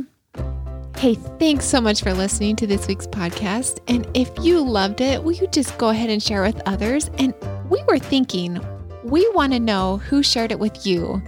Hey, 0.97 1.15
thanks 1.15 1.65
so 1.67 1.81
much 1.81 2.03
for 2.03 2.13
listening 2.13 2.57
to 2.57 2.67
this 2.67 2.89
week's 2.89 3.07
podcast. 3.07 3.79
And 3.87 4.09
if 4.15 4.31
you 4.41 4.65
loved 4.65 5.01
it, 5.01 5.23
will 5.23 5.33
you 5.33 5.47
just 5.49 5.77
go 5.79 5.91
ahead 5.91 6.11
and 6.11 6.23
share 6.23 6.43
with 6.43 6.61
others? 6.67 7.11
And 7.19 7.35
we 7.69 7.83
were 7.87 7.99
thinking, 7.99 8.59
we 9.05 9.29
want 9.31 9.53
to 9.53 9.61
know 9.61 9.99
who 9.99 10.23
shared 10.23 10.51
it 10.51 10.59
with 10.59 10.87
you. 10.87 11.23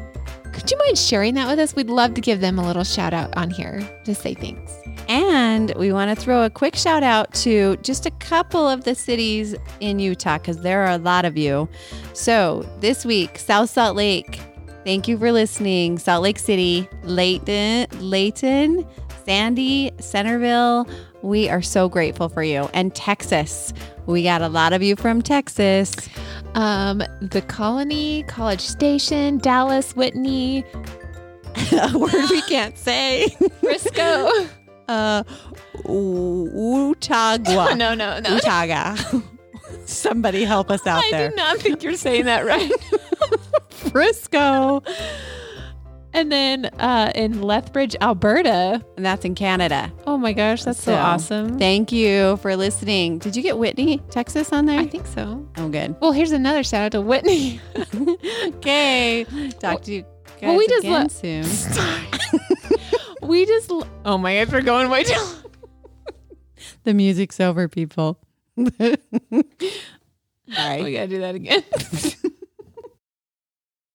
Could 0.61 0.73
you 0.73 0.77
mind 0.77 0.99
sharing 0.99 1.35
that 1.37 1.49
with 1.49 1.59
us? 1.59 1.75
We'd 1.75 1.89
love 1.89 2.13
to 2.13 2.21
give 2.21 2.43
them 2.43 2.59
a 2.59 2.67
little 2.67 2.85
shout 2.85 3.15
out 3.15 3.35
on 3.35 3.49
here 3.49 3.81
to 4.05 4.15
say 4.15 4.35
thanks. 4.35 4.75
And 5.09 5.73
we 5.75 5.91
want 5.91 6.15
to 6.15 6.23
throw 6.23 6.45
a 6.45 6.51
quick 6.51 6.77
shout 6.77 7.03
out 7.03 7.33
to 7.37 7.79
just 7.79 8.05
a 8.05 8.11
couple 8.11 8.69
of 8.69 8.85
the 8.85 8.95
cities 8.95 9.55
in 9.81 9.99
Utah 9.99 10.37
because 10.37 10.61
there 10.61 10.83
are 10.83 10.91
a 10.91 10.99
lot 10.99 11.25
of 11.25 11.39
you. 11.39 11.67
So 12.13 12.69
this 12.81 13.07
week, 13.07 13.39
South 13.39 13.71
Salt 13.71 13.97
Lake, 13.97 14.39
thank 14.85 15.09
you 15.09 15.17
for 15.17 15.33
listening. 15.33 15.99
Salt 15.99 16.25
Lake 16.25 16.39
City, 16.39 16.87
Layton, 17.05 17.87
Layton, 17.99 18.87
Sandy, 19.25 19.93
Centerville, 19.99 20.87
we 21.23 21.49
are 21.49 21.63
so 21.63 21.89
grateful 21.89 22.29
for 22.29 22.43
you. 22.43 22.69
And 22.75 22.95
Texas, 22.95 23.73
we 24.07 24.23
got 24.23 24.43
a 24.43 24.49
lot 24.49 24.73
of 24.73 24.83
you 24.83 24.97
from 24.97 25.23
Texas. 25.23 25.95
Um, 26.55 27.03
the 27.21 27.43
Colony, 27.43 28.25
College 28.25 28.61
Station, 28.61 29.39
Dallas, 29.39 29.95
Whitney, 29.95 30.65
a 31.73 31.99
word 31.99 32.31
we 32.31 32.43
can't 32.43 32.77
say. 32.79 33.29
Frisco. 33.61 34.31
Uh, 34.89 35.23
Utagua. 35.85 37.77
no, 37.77 37.95
no, 37.95 38.19
no. 38.19 38.35
Utaga. 38.35 38.97
Somebody 39.85 40.43
help 40.43 40.69
us 40.69 40.85
out 40.85 41.05
I 41.05 41.11
there. 41.13 41.27
I 41.29 41.31
do 41.31 41.37
not 41.37 41.59
think 41.59 41.85
you're 41.85 41.95
saying 41.95 42.25
that 42.25 42.45
right. 42.45 42.73
Frisco. 43.71 44.83
And 46.13 46.31
then 46.33 46.67
uh, 46.79 47.13
in 47.15 47.41
Lethbridge, 47.43 47.95
Alberta. 48.01 48.85
And 48.97 49.05
that's 49.07 49.25
in 49.25 49.35
Canada. 49.35 49.93
Oh 50.07 50.17
my 50.19 50.33
gosh, 50.33 50.65
that's 50.65 50.83
so, 50.83 50.93
So, 50.93 50.99
awesome. 50.99 51.59
Thank 51.59 51.93
you 51.93 52.37
for 52.39 52.57
listening. 52.57 53.19
Did 53.19 53.37
you 53.37 53.43
get 53.43 53.59
Whitney, 53.59 53.99
Texas 54.11 54.53
on 54.53 54.67
there? 54.67 54.81
I 54.81 54.87
think 54.87 55.07
so. 55.07 55.47
oh, 55.57 55.69
good. 55.69 55.95
Well, 56.01 56.13
here's 56.13 56.33
another 56.33 56.63
shout 56.65 56.83
out 56.87 56.93
to 56.93 57.01
Whitney. 57.01 57.61
Okay. 58.61 59.25
Talk 59.59 59.83
to 59.83 59.93
you 59.93 60.03
guys 60.03 60.43
well, 60.43 60.57
we 60.59 60.67
just 60.69 60.85
again 60.85 61.03
lo- 61.03 61.09
soon. 61.09 61.47
we 63.29 63.47
just, 63.47 63.71
l- 63.71 63.87
oh 64.05 64.19
my 64.19 64.43
gosh, 64.45 64.53
we're 64.53 64.61
going 64.63 64.91
way 64.91 65.05
too. 65.05 65.15
The 66.85 66.93
music's 66.95 67.41
over, 67.41 67.69
people. 67.69 68.19
All 68.59 68.67
right. 68.81 68.99
We 70.83 70.93
gotta 70.93 71.09
do 71.09 71.21
that 71.21 71.35
again. 71.35 71.63